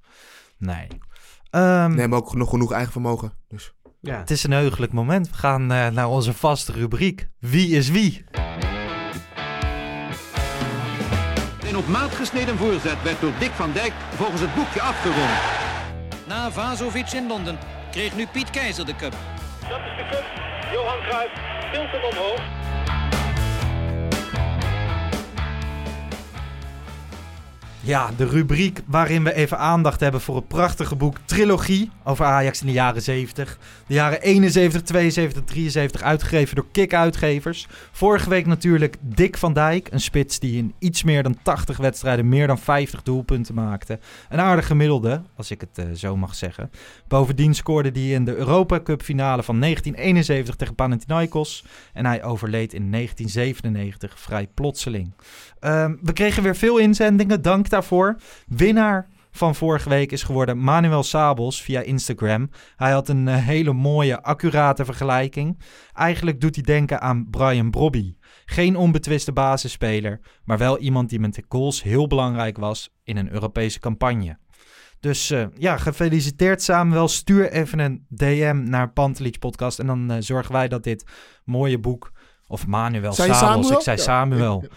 [0.58, 0.88] Nee.
[1.50, 3.34] Ehm, Nee, maar ook nog genoeg eigen vermogen.
[3.48, 3.74] Dus.
[4.00, 4.18] Ja.
[4.18, 5.30] Het is een heugelijk moment.
[5.30, 7.30] We gaan eh, naar onze vaste rubriek.
[7.40, 8.26] Wie is wie?
[11.70, 15.30] Een op maat gesneden voorzet werd door Dick van Dijk volgens het boekje afgerond.
[16.28, 17.58] Na Vazovic in Londen
[17.92, 19.16] kreeg nu Piet Keizer de cup.
[19.70, 20.26] Dat is de cup.
[20.74, 21.34] Johan Cruijff
[21.72, 22.42] tilt hem omhoog.
[22.88, 23.21] you
[27.84, 32.62] Ja, de rubriek waarin we even aandacht hebben voor het prachtige boek Trilogie over Ajax
[32.62, 33.58] in de jaren 70.
[33.88, 37.68] De jaren 71, 72, 73, uitgegeven door Kik Uitgevers.
[37.92, 42.30] Vorige week natuurlijk Dick van Dijk, een spits die in iets meer dan 80 wedstrijden
[42.30, 44.00] meer dan 50 doelpunten maakte.
[44.30, 46.72] Een aardig gemiddelde, als ik het eh, zo mag zeggen.
[47.08, 51.66] Bovendien scoorde hij in de Europa Cup finale van 1971 tegen Panathinaikos.
[51.94, 55.14] En hij overleed in 1997 vrij plotseling.
[55.60, 58.16] Ehm, we kregen weer veel inzendingen, dank daarvoor.
[58.48, 62.50] Winnaar van vorige week is geworden Manuel Sabels via Instagram.
[62.76, 65.62] Hij had een eh, hele mooie, accurate vergelijking.
[65.94, 68.16] Eigenlijk doet hij denken aan Brian Brobby.
[68.46, 73.32] Geen onbetwiste basisspeler, maar wel iemand die met de goals heel belangrijk was in een
[73.32, 74.38] Europese campagne.
[75.00, 77.08] Dus eh, ja, gefeliciteerd Samuel.
[77.08, 79.80] Stuur even een DM naar Pantelich Podcast.
[79.80, 81.06] En dan eh, zorgen wij dat dit
[81.46, 82.12] mooie boek...
[82.48, 83.72] Of Manuel Sabels, Samuel?
[83.72, 83.98] ik zei
[84.62, 84.68] Ja.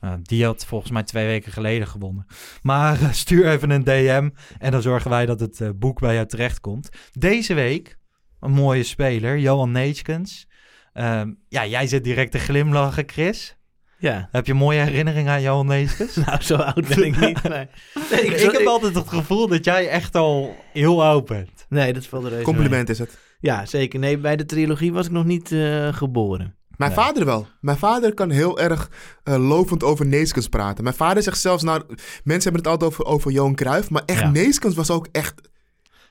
[0.00, 2.26] Uh, die had volgens mij twee weken geleden gewonnen.
[2.62, 6.14] Maar uh, stuur even een DM en dan zorgen wij dat het uh, boek bij
[6.14, 6.88] jou terechtkomt.
[7.12, 7.98] Deze week
[8.40, 10.48] een mooie speler, Johan Neeskens.
[10.94, 13.56] Uh, ja, jij zit direct te glimlachen, Chris.
[13.98, 14.28] Ja.
[14.30, 16.16] Heb je een mooie herinnering aan Johan Neeskens?
[16.26, 17.42] nou, zo oud ben ik niet.
[17.42, 17.68] Nee.
[18.10, 21.66] nee, ik, ik, heb altijd het gevoel dat jij echt al heel oud bent.
[21.68, 22.96] Nee, dat valt er Compliment mee.
[22.96, 23.18] is het.
[23.40, 23.98] Ja, zeker.
[23.98, 26.59] Nee, bij de trilogie was ik nog niet uh, geboren.
[26.80, 27.04] Mijn nee.
[27.04, 27.46] vader wel.
[27.60, 28.90] Mijn vader kan heel erg
[29.24, 30.84] uh, lovend over Neeskens praten.
[30.84, 31.82] Mijn vader zegt zelfs, nou,
[32.24, 34.30] mensen hebben het altijd over, over Johan Cruijff, maar echt ja.
[34.30, 35.34] Neeskens was ook echt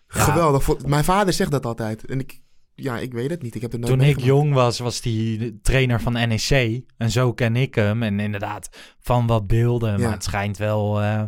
[0.07, 0.20] ja.
[0.20, 0.86] geweldig.
[0.86, 2.05] Mijn vader zegt dat altijd.
[2.05, 2.41] En ik,
[2.76, 3.55] ja, ik weet het niet.
[3.55, 6.84] Ik heb het nooit Toen ik jong was, was hij trainer van NEC.
[6.97, 8.03] En zo ken ik hem.
[8.03, 9.91] En inderdaad, van wat beelden.
[9.91, 10.03] Ja.
[10.03, 11.24] Maar het schijnt wel uh,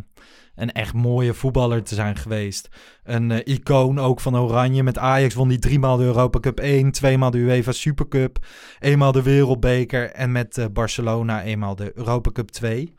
[0.62, 2.68] een echt mooie voetballer te zijn geweest.
[3.04, 4.82] Een uh, icoon ook van Oranje.
[4.82, 8.38] Met Ajax won hij driemaal de Europa Cup 1, tweemaal de UEFA Supercup,
[8.78, 12.94] eenmaal de Wereldbeker en met uh, Barcelona eenmaal de Europa Cup 2.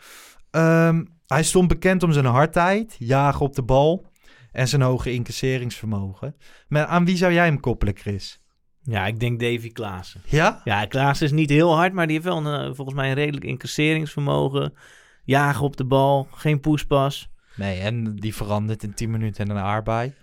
[0.52, 4.06] Um, hij stond bekend om zijn hardheid, jagen op de bal
[4.52, 6.36] en zijn hoge incasseringsvermogen.
[6.68, 8.42] Maar aan wie zou jij hem koppelen, Chris?
[8.82, 10.22] Ja, ik denk Davy Klaassen.
[10.26, 10.62] Ja?
[10.64, 13.46] Ja, Klaassen is niet heel hard, maar die heeft wel een, volgens mij een redelijk
[13.46, 14.74] incasseringsvermogen.
[15.24, 17.33] Jagen op de bal, geen poespas.
[17.56, 20.14] Nee, en die verandert in 10 minuten en een aardbei.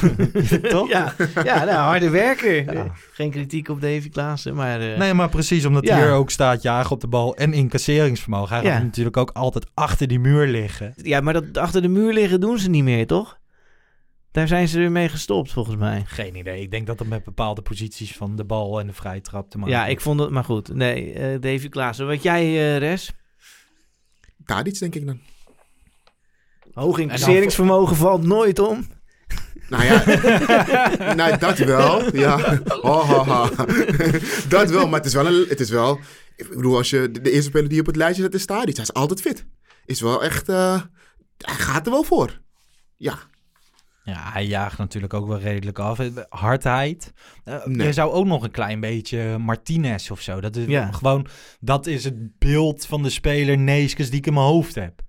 [0.68, 0.88] Toch?
[0.88, 2.72] Ja, ja nou, harde werker.
[2.72, 2.92] Ja.
[3.12, 4.82] Geen kritiek op Davy Klaassen, maar...
[4.82, 4.98] Uh...
[4.98, 5.96] Nee, maar precies, omdat ja.
[5.96, 8.56] hier ook staat jagen op de bal en incasseringsvermogen.
[8.56, 8.72] Hij ja.
[8.72, 10.92] gaat natuurlijk ook altijd achter die muur liggen.
[10.96, 13.38] Ja, maar dat achter de muur liggen doen ze niet meer, toch?
[14.32, 16.02] Daar zijn ze weer mee gestopt, volgens mij.
[16.06, 16.62] Geen idee.
[16.62, 19.58] Ik denk dat dat met bepaalde posities van de bal en de vrije trap te
[19.58, 20.30] maken Ja, ik vond het...
[20.30, 22.06] Maar goed, nee, uh, Davy Klaassen.
[22.06, 23.12] Wat jij, uh, Res?
[24.44, 25.20] Tadic, denk ik dan.
[26.72, 28.86] Hoog incasseringsvermogen valt nooit om.
[29.68, 30.04] Nou ja,
[31.14, 32.16] nou, dat wel.
[32.16, 33.58] Ja, oh, oh, oh.
[34.48, 34.88] dat wel.
[34.88, 36.00] Maar het is wel, een, het is wel.
[36.36, 38.74] Ik bedoel, als je de, de eerste speler die op het lijstje zet is Tadic,
[38.74, 39.46] hij is altijd fit.
[39.84, 40.48] Is wel echt.
[40.48, 40.80] Uh,
[41.36, 42.40] hij gaat er wel voor.
[42.96, 43.18] Ja.
[44.04, 45.98] Ja, hij jaagt natuurlijk ook wel redelijk af.
[46.28, 47.12] Hardheid.
[47.44, 47.86] Uh, nee.
[47.86, 50.40] Je zou ook nog een klein beetje Martinez of zo.
[50.40, 50.92] Dat is ja.
[50.92, 51.26] gewoon.
[51.60, 55.00] Dat is het beeld van de speler Neeskens die ik in mijn hoofd heb.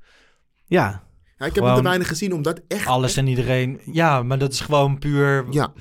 [0.66, 1.04] Ja.
[1.42, 2.88] Ja, ik heb hem te weinig gezien, omdat echt...
[2.88, 3.80] Alles en iedereen...
[3.92, 5.46] Ja, maar dat is gewoon puur...
[5.50, 5.74] Ja.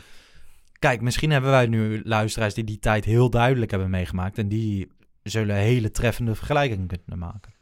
[0.79, 4.39] Kijk, misschien hebben wij nu luisteraars die die tijd heel duidelijk hebben meegemaakt.
[4.39, 4.93] En die
[5.23, 7.55] zullen hele treffende vergelijkingen kunnen maken.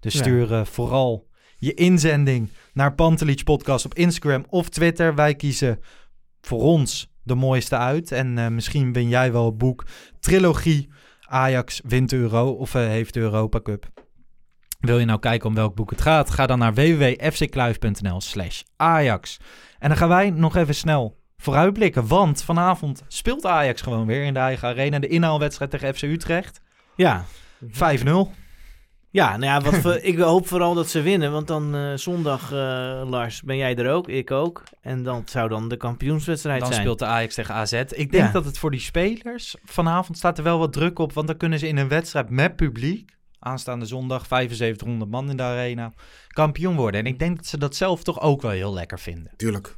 [0.00, 5.14] Dus stuur eh, vooral je inzending naar Pantelich Podcast op Instagram of Twitter.
[5.14, 5.80] Wij kiezen
[6.40, 8.12] voor ons de mooiste uit.
[8.12, 9.86] En eh, misschien win jij wel het boek
[10.20, 10.88] Trilogie
[11.20, 13.88] Ajax wint de Euro of eh, heeft de Europa Cup.
[14.80, 16.30] Wil je nou kijken om welk boek het gaat?
[16.30, 19.36] Ga dan naar www.fckluif.nl slash Ajax.
[19.78, 22.06] En dan gaan wij nog even snel vooruitblikken.
[22.06, 24.98] Want vanavond speelt Ajax gewoon weer in de eigen arena.
[24.98, 26.60] De inhaalwedstrijd tegen FC Utrecht.
[26.96, 27.24] Ja.
[27.66, 27.68] 5-0.
[29.12, 31.32] Ja, nou ja, wat ik hoop vooral dat ze winnen.
[31.32, 34.08] Want dan eh, zondag, eh, Lars, ben jij er ook.
[34.08, 34.62] Ik ook.
[34.80, 36.80] En dan zou dan de kampioenswedstrijd Dan zijn.
[36.80, 37.72] speelt de Ajax tegen AZ.
[37.72, 38.30] Ik denk Ja.
[38.32, 41.12] dat het voor die spelers vanavond staat er wel wat druk op.
[41.12, 45.42] Want dan kunnen ze in een wedstrijd met publiek, aanstaande zondag, 7500 man in de
[45.42, 45.92] arena,
[46.28, 47.00] kampioen worden.
[47.00, 49.32] En ik denk dat ze dat zelf toch ook wel heel lekker vinden.
[49.36, 49.76] Tuurlijk,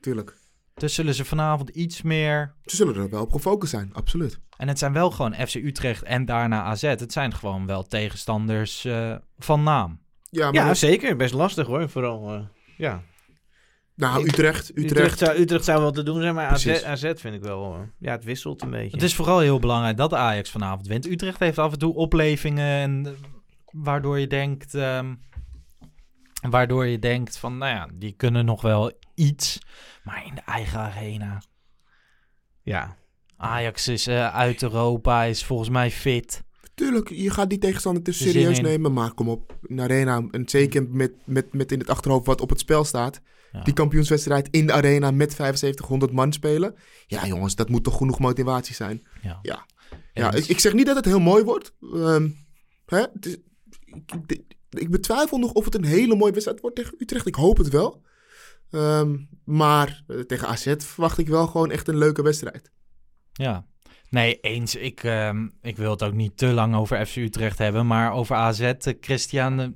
[0.00, 0.36] tuurlijk.
[0.74, 2.54] Dus zullen ze vanavond iets meer...
[2.64, 4.40] Ze zullen er wel op gefocust zijn, absoluut.
[4.56, 6.82] En het zijn wel gewoon FC Utrecht en daarna AZ.
[6.82, 10.00] Het zijn gewoon wel tegenstanders eh, van naam.
[10.30, 11.16] Ja, maar Ja, zeker.
[11.16, 11.88] Best lastig hoor.
[11.88, 12.40] Vooral, eh,
[12.76, 13.02] ja.
[13.94, 14.90] Nou, Ik- Utrecht, Utrecht.
[14.90, 16.46] Utrecht, zou, Utrecht zou wel te doen zijn, maar
[16.84, 17.74] AZ, vind ik wel...
[17.74, 18.90] eh, ja, het wisselt een beetje.
[18.96, 21.06] Het is vooral heel belangrijk dat Ajax vanavond wint.
[21.06, 23.12] Utrecht heeft af en toe oplevingen en eh,
[23.72, 25.14] waardoor je denkt, ehm,
[26.50, 29.58] waardoor je denkt van, nou ja, die kunnen nog wel iets,
[30.04, 31.42] maar in de eigen arena.
[32.62, 32.96] Ja.
[33.36, 36.42] Ajax is eh, uit Europa, is volgens mij fit.
[36.74, 38.64] Tuurlijk, je gaat die tegenstander te Er serieus in.
[38.64, 39.58] nemen, maar kom op.
[39.62, 43.20] Een arena, en zeker met, met, met in het achterhoofd wat op het spel staat.
[43.52, 43.62] Ja.
[43.62, 46.74] Die kampioenswedstrijd in de arena met 7500 man spelen.
[47.06, 49.06] Ja jongens, dat moet toch genoeg motivatie zijn.
[49.22, 49.38] Ja.
[49.42, 49.66] Ja,
[50.12, 51.74] ja ik, ik zeg niet dat het heel mooi wordt.
[51.80, 52.28] Ehm,
[52.86, 53.04] hè?
[53.20, 57.26] Ik, ik, betwijfel nog of het een hele mooie wedstrijd wordt tegen Utrecht.
[57.26, 58.02] Ik hoop het wel.
[58.70, 62.70] Ehm, maar eh, tegen AZ verwacht ik wel gewoon echt een leuke wedstrijd.
[63.32, 63.66] Ja.
[64.08, 64.74] Nee, eens.
[64.74, 68.36] Ik, ehm, ik wil het ook niet te lang over FC Utrecht hebben, maar over
[68.36, 69.66] AZ, eh, Christian, eh,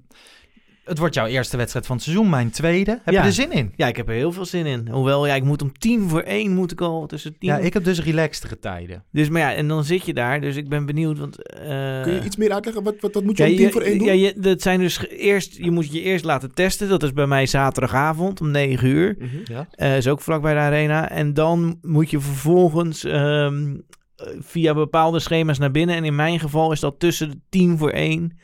[0.87, 2.91] het wordt jouw eerste wedstrijd van het seizoen, mijn tweede.
[3.05, 3.21] Heb Ja.
[3.21, 3.73] je er zin in?
[3.77, 4.89] Ja, ik heb er heel veel zin in.
[4.89, 7.49] Hoewel, ja, ik moet om tien voor één moet ik al tussen tien...
[7.51, 9.05] Ja, ik heb dus relaxtere tijden.
[9.13, 10.41] Dus, maar ja, en dan zit je daar.
[10.41, 11.53] Dus ik ben benieuwd, want...
[11.53, 12.83] eh, Kun je iets meer uitleggen?
[12.83, 14.07] Wat, wat, wat moet je ja, om tien voor één doen?
[14.07, 16.89] Ja, je, dat zijn dus eerst, je moet je eerst laten testen.
[16.89, 19.17] Dat is bij mij zaterdagavond om 9 uur.
[19.19, 19.27] Mhm.
[19.45, 19.69] Ja.
[19.71, 21.11] Eh, is ook vlak bij de arena.
[21.11, 23.75] En dan moet je vervolgens ehm,
[24.17, 25.97] eh, via bepaalde schema's naar binnen.
[25.97, 28.39] En in mijn geval is dat tussen de 10 voor 1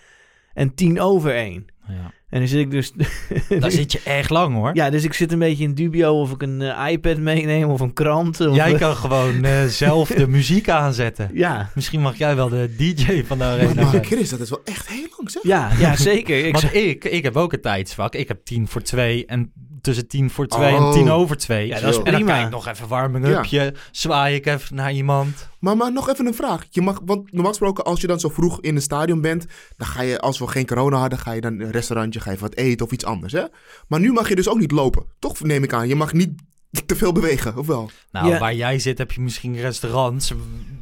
[0.55, 1.67] en 10 over 1.
[1.89, 2.13] Ja.
[2.33, 2.93] En dan zit ik dus...
[3.61, 4.71] Daar zit je echt lang hoor.
[4.75, 7.81] Ja, dus ik zit een beetje in dubio of ik een eh, iPad meeneem of
[7.81, 8.41] een krant.
[8.41, 11.31] Of, Jij kan gewoon eh, zelf de muziek aanzetten.
[11.33, 11.71] Ja.
[11.75, 14.05] Misschien mag jij wel de DJ van de arena Maar.
[14.05, 15.43] Chris, dat is wel echt heel lang zeg.
[15.43, 16.47] Ja, ja zeker.
[16.47, 18.15] Ik Want ik, ik heb ook een tijdsvak.
[18.15, 20.93] Ik heb tien voor twee en tussen tien voor twee en Oh.
[20.93, 21.67] tien over twee.
[21.67, 22.33] Ja, dat is En dan prima.
[22.33, 25.51] kijk ik nog even warming-upje, zwaai ik even naar iemand.
[25.63, 26.67] Maar, maar nog even een vraag.
[26.71, 29.47] Je mag, want normaal gesproken, als je dan zo vroeg in een stadion bent,
[29.77, 32.37] dan ga je, als we geen corona hadden, ga je dan een restaurantje, ga je
[32.39, 33.33] wat eten of iets anders.
[33.33, 33.43] Hè?
[33.89, 35.05] Maar nu mag je dus ook niet lopen.
[35.19, 35.89] Toch neem ik aan.
[35.89, 36.31] Je mag niet
[36.87, 37.91] te veel bewegen, of wel?
[38.11, 38.39] Nou, Ja.
[38.39, 40.33] waar jij zit heb je misschien restaurants.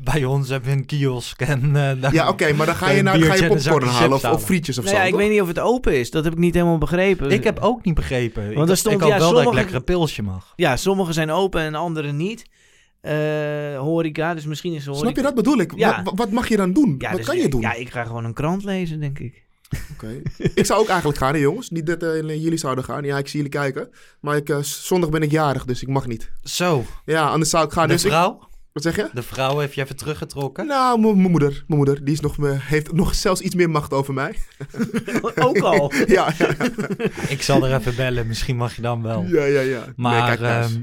[0.04, 1.62] Bij ons hebben we een kiosk en...
[1.76, 4.10] eh, daar- Ja, oké, maar dan ga je, je naar, ga je popcorn halen of,
[4.10, 4.38] chips halen.
[4.38, 5.00] of frietjes of Nou zo.
[5.02, 5.20] ja, ik toch?
[5.22, 6.10] weet niet of het open is.
[6.10, 7.30] Dat heb ik niet helemaal begrepen.
[7.30, 8.42] Ik heb ook niet begrepen.
[8.54, 10.52] Want ik, er stond, ik ja, wel dat ik lekker een pilsje mag.
[10.56, 12.42] Ja, sommige zijn open en andere niet.
[13.00, 15.02] Eh, horeca, dus misschien is horeca...
[15.04, 15.72] Snap je dat bedoel ik?
[15.76, 16.02] Ja.
[16.02, 16.94] Wat, wat mag je dan doen?
[16.98, 17.60] Ja, wat dus kan je doen?
[17.60, 19.44] Ja, ik ga gewoon een krant lezen, denk ik.
[19.92, 20.22] Oké.
[20.54, 21.70] ik zou ook eigenlijk gaan, hè, jongens.
[21.70, 23.04] Niet dat eh, jullie zouden gaan.
[23.04, 23.88] Ja, ik zie jullie kijken.
[24.20, 26.30] Maar ik, eh, zondag ben ik jarig, dus ik mag niet.
[26.42, 27.88] Zo, Ja, anders zou ik gaan.
[27.88, 28.48] de dus ik- vrouw?
[28.72, 29.08] wat zeg je?
[29.12, 30.66] De vrouw heeft je even teruggetrokken?
[30.66, 31.50] Nou, mijn moeder.
[31.50, 32.04] Mijn moeder.
[32.04, 34.34] Die is nog, heeft nog zelfs iets meer macht over mij.
[35.46, 35.92] ook al.
[36.06, 36.32] ja.
[37.28, 39.24] Ik zal er even bellen, misschien mag je dan wel.
[39.26, 39.84] Ja, ja, ja.
[39.96, 40.78] Maar nee, kijk thuis.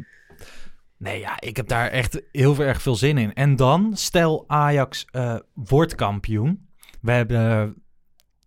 [0.98, 3.34] Nee, ja, ik heb daar echt heel erg veel zin in.
[3.34, 6.70] En dan, stel Ajax eh, wordt kampioen.
[7.02, 7.76] We hebben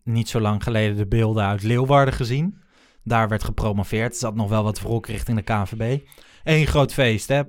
[0.04, 2.58] niet zo lang geleden de beelden uit Leeuwarden gezien.
[3.04, 4.12] Daar werd gepromoveerd.
[4.12, 6.00] Er zat nog wel wat wrok richting de KNVB.
[6.44, 7.42] Eén groot feest, hè.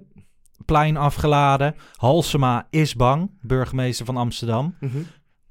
[0.65, 1.75] Plein afgeladen.
[1.95, 4.75] Halsema is bang, burgemeester van Amsterdam.
[4.79, 4.97] Mhm.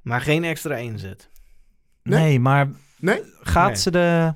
[0.02, 1.30] Maar geen extra inzet.
[2.02, 2.40] Nee, Nee?
[2.40, 3.22] maar Nee?
[3.40, 3.76] gaat, Nee.
[3.76, 4.34] Ze de,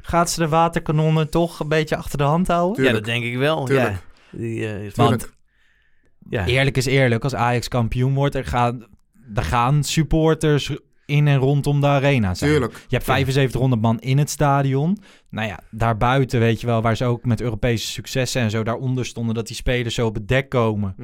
[0.00, 2.74] gaat ze de waterkanonnen toch een beetje achter de hand houden?
[2.74, 2.96] Tuurlijk.
[2.96, 3.64] Ja, dat denk ik wel.
[3.64, 3.90] Tuurlijk.
[3.90, 4.00] Ja.
[4.32, 5.32] Die, eh, Want
[6.28, 6.46] ja.
[6.46, 8.86] Eerlijk is eerlijk, als Ajax kampioen wordt, er gaan,
[9.34, 10.76] er gaan supporters
[11.10, 12.50] in en rondom de arena zijn.
[12.50, 12.72] Tuurlijk.
[12.72, 14.98] Je hebt 7500 man in het stadion.
[15.30, 19.06] Nou ja, daarbuiten weet je wel, waar ze ook met Europese successen en zo daaronder
[19.06, 20.94] stonden, dat die spelers zo op het dek komen.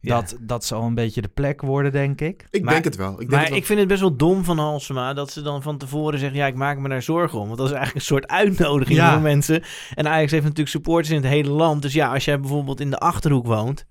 [0.00, 0.14] Ja.
[0.20, 2.46] Dat, dat zal een beetje de plek worden, denk ik.
[2.50, 3.10] Ik Maar- denk het wel.
[3.12, 3.58] Ik denk maar het wel.
[3.58, 6.46] ik vind het best wel dom van Halsema dat ze dan van tevoren zeggen: Ja,
[6.46, 7.46] ik maak me daar zorgen om.
[7.46, 9.12] Want dat is eigenlijk een soort uitnodiging Ja.
[9.12, 9.62] voor mensen.
[9.94, 11.82] En Ajax heeft natuurlijk supporters in het hele land.
[11.82, 13.86] Dus ja, als jij bijvoorbeeld in de achterhoek woont.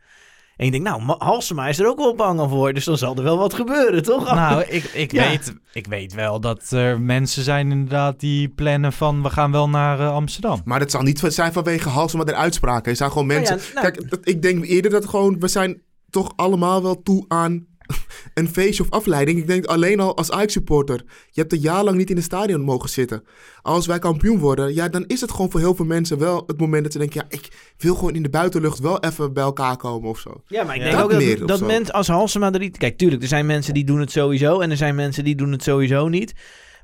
[0.57, 2.73] En je denkt, nou, Ma- Halsema is er ook wel bang voor.
[2.73, 4.33] Dus dan zal er wel wat gebeuren, toch?
[4.35, 5.27] Nou, ik, ik, Ja.
[5.29, 9.21] weet, ik weet wel dat er mensen zijn inderdaad die plannen van...
[9.23, 10.61] we gaan wel naar eh, Amsterdam.
[10.65, 12.89] Maar dat zal niet zijn vanwege Halsema de uitspraken.
[12.89, 13.73] Het zijn gewoon Nou ja, mensen...
[13.73, 15.39] nou- Kijk, ik denk eerder dat gewoon...
[15.39, 17.65] We zijn toch allemaal wel toe aan
[18.33, 19.39] een feestje of afleiding.
[19.39, 21.03] Ik denk alleen al als Ajax-supporter.
[21.31, 23.23] Je hebt een jaar lang niet in het stadion mogen zitten.
[23.61, 26.59] Als wij kampioen worden, ja, dan is het gewoon voor heel veel mensen wel het
[26.59, 27.25] moment dat ze denken...
[27.29, 30.43] Ja, ik wil gewoon in de buitenlucht wel even bij elkaar komen of zo.
[30.47, 30.87] Ja, maar ik Ja.
[30.87, 32.77] denk Dat ook meer dat, dat mensen als Halsema er niet...
[32.77, 35.51] Kijk, tuurlijk, er zijn mensen die doen het sowieso en er zijn mensen die doen
[35.51, 36.33] het sowieso niet.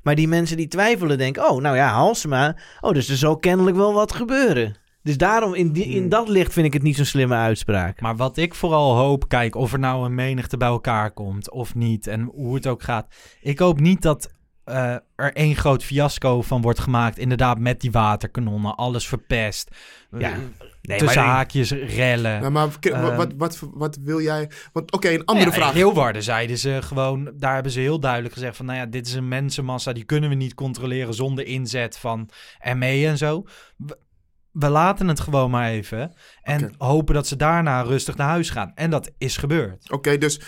[0.02, 3.76] Maar die mensen die twijfelen denken, oh, nou ja, Halsema, oh, dus er zal kennelijk
[3.76, 4.74] wel wat gebeuren.
[5.02, 5.92] Dus daarom, in, die, Hmm.
[5.92, 8.00] in dat licht vind ik het niet zo'n slimme uitspraak.
[8.00, 11.74] Maar wat ik vooral hoop, kijk, of er nou een menigte bij elkaar komt of
[11.74, 13.14] niet en hoe het ook gaat.
[13.40, 14.32] Ik hoop niet dat
[14.64, 17.18] eh, er één groot fiasco van wordt gemaakt.
[17.18, 19.70] Inderdaad, met die waterkanonnen, alles verpest.
[20.18, 20.30] Ja.
[20.30, 20.36] Eh,
[20.82, 22.42] Nee, tussen maar- haakjes rellen.
[22.42, 24.50] Ja, maar k- Eh, wat, wat, wat wil jij...
[24.72, 25.74] Want oké, een andere Nou ja, vraag.
[25.74, 29.06] In Leeuwarden zeiden ze gewoon, daar hebben ze heel duidelijk gezegd van, nou ja, dit
[29.06, 32.28] is een mensenmassa, die kunnen we niet controleren zonder inzet van
[32.76, 33.44] ME en zo.
[34.52, 38.72] We, laten het gewoon maar even en hopen dat ze daarna rustig naar huis gaan.
[38.74, 39.90] En dat is gebeurd.
[39.90, 40.40] Oké, dus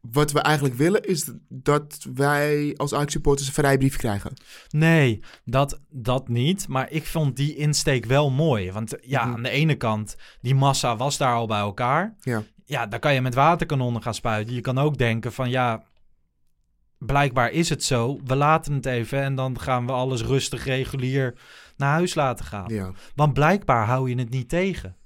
[0.00, 4.32] wat we eigenlijk willen is dat wij als Ajax-supporters een vrijbrief krijgen.
[4.68, 6.68] Nee, dat, dat niet.
[6.68, 8.72] Maar ik vond die insteek wel mooi.
[8.72, 9.34] Want ja, Mhm.
[9.34, 12.16] aan de ene kant, die massa was daar al bij elkaar.
[12.20, 12.42] Ja.
[12.64, 14.54] Ja, daar kan je met waterkanonnen gaan spuiten.
[14.54, 15.82] Je kan ook denken van ja,
[16.98, 18.20] blijkbaar is het zo.
[18.24, 21.34] We laten het even en dan gaan we alles rustig regulier
[21.78, 22.68] naar huis laten gaan.
[22.74, 22.92] Ja.
[23.14, 24.96] Want blijkbaar hou je het niet tegen.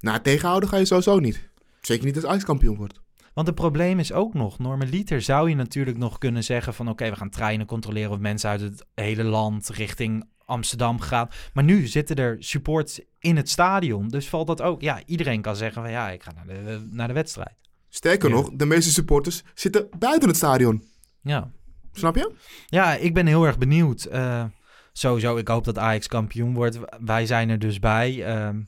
[0.00, 1.50] Nou, tegenhouden ga je sowieso niet.
[1.80, 3.00] Zeker niet als Ajax kampioen wordt.
[3.34, 7.10] Want het probleem is ook nog, normaliter zou je natuurlijk nog kunnen zeggen van oké,
[7.10, 11.28] we gaan treinen controleren of mensen uit het hele land richting Amsterdam gaan.
[11.52, 14.80] Maar nu zitten er supports in het stadion, dus valt dat ook.
[14.80, 17.54] Ja, iedereen kan zeggen van ja, ik ga naar de, naar de wedstrijd.
[17.88, 18.34] Sterker Ja.
[18.34, 20.84] nog, de meeste supporters zitten buiten het stadion.
[21.22, 21.50] Ja.
[21.92, 22.32] Snap je?
[22.66, 24.04] Ja, ik ben heel erg benieuwd.
[24.04, 24.44] Eh,
[24.92, 26.78] sowieso, ik hoop dat Ajax kampioen wordt.
[27.00, 28.24] Wij zijn er dus bij.
[28.24, 28.60] Ehm,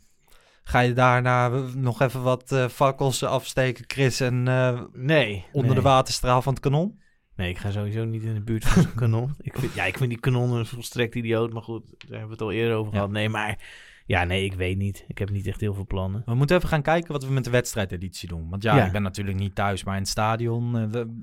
[0.62, 5.44] ga je daarna nog even wat fakkels afsteken, Chris, en eh, Nee.
[5.52, 5.80] onder nee.
[5.80, 7.00] de waterstraal van het kanon?
[7.36, 9.34] Nee, ik ga sowieso niet in de buurt van zo'n kanon.
[9.40, 12.42] Ik vind, ja, ik vind die kanonnen volstrekt idioot, maar goed, daar hebben we het
[12.42, 12.98] al eerder over Ja.
[12.98, 13.10] gehad.
[13.12, 13.58] Nee, maar
[14.06, 15.04] ja, nee, ik weet niet.
[15.08, 16.22] Ik heb niet echt heel veel plannen.
[16.26, 18.48] We moeten even gaan kijken wat we met de wedstrijdeditie doen.
[18.50, 18.86] Want ja, Ja.
[18.86, 20.76] ik ben natuurlijk niet thuis, maar in het stadion.
[20.78, 21.22] eh, we,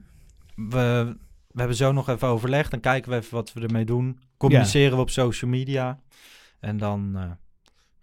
[0.56, 1.18] we,
[1.52, 2.72] we hebben zo nog even overlegd.
[2.72, 4.20] Dan kijken we even wat we ermee doen.
[4.38, 6.00] Communiceren we op social media.
[6.60, 7.32] En dan eh,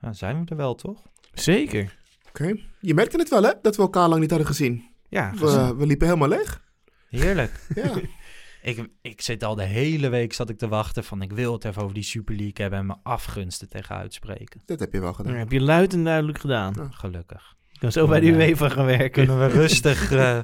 [0.01, 1.03] ja, zijn we er wel, toch?
[1.33, 1.97] Zeker.
[2.29, 2.57] Oké.
[2.81, 3.53] Je merkte het wel, hè?
[3.63, 4.85] Dat we elkaar lang niet hadden gezien.
[5.09, 6.65] Ja, We, we liepen helemaal leeg.
[7.09, 7.53] Heerlijk.
[7.75, 7.93] Ja.
[8.71, 11.65] ik, ik zit al de hele week zat ik te wachten van ik wil het
[11.65, 14.63] even over die Super League hebben en mijn afgunsten tegen uitspreken.
[14.65, 15.33] Dat heb je wel gedaan.
[15.33, 16.95] Dat heb je luid en duidelijk gedaan.
[16.95, 17.55] Gelukkig.
[17.73, 19.11] Ik kan zo bij de UEFA gaan werken.
[19.11, 20.39] Kunnen we rustig eh,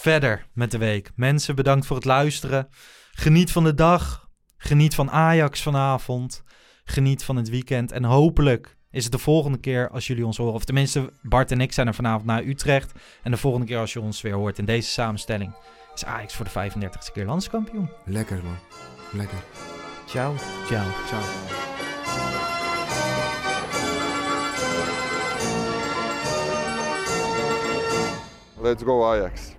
[0.00, 1.10] verder met de week.
[1.14, 2.68] Mensen, bedankt voor het luisteren.
[3.12, 4.28] Geniet van de dag.
[4.56, 6.42] Geniet van Ajax vanavond.
[6.84, 7.92] Geniet van het weekend.
[7.92, 10.54] En hopelijk is het de volgende keer als jullie ons horen.
[10.54, 12.92] Of tenminste, Bart en ik zijn er vanavond naar Utrecht.
[13.22, 15.54] En de volgende keer als je ons weer hoort in deze samenstelling...
[15.94, 17.90] is Ajax voor de 35e keer landskampioen.
[18.04, 18.58] Lekker, man.
[19.12, 19.38] Lekker.
[20.06, 20.34] Ciao.
[20.66, 20.86] Ciao.
[21.06, 21.22] Ciao.
[28.62, 29.58] Let's go Ajax.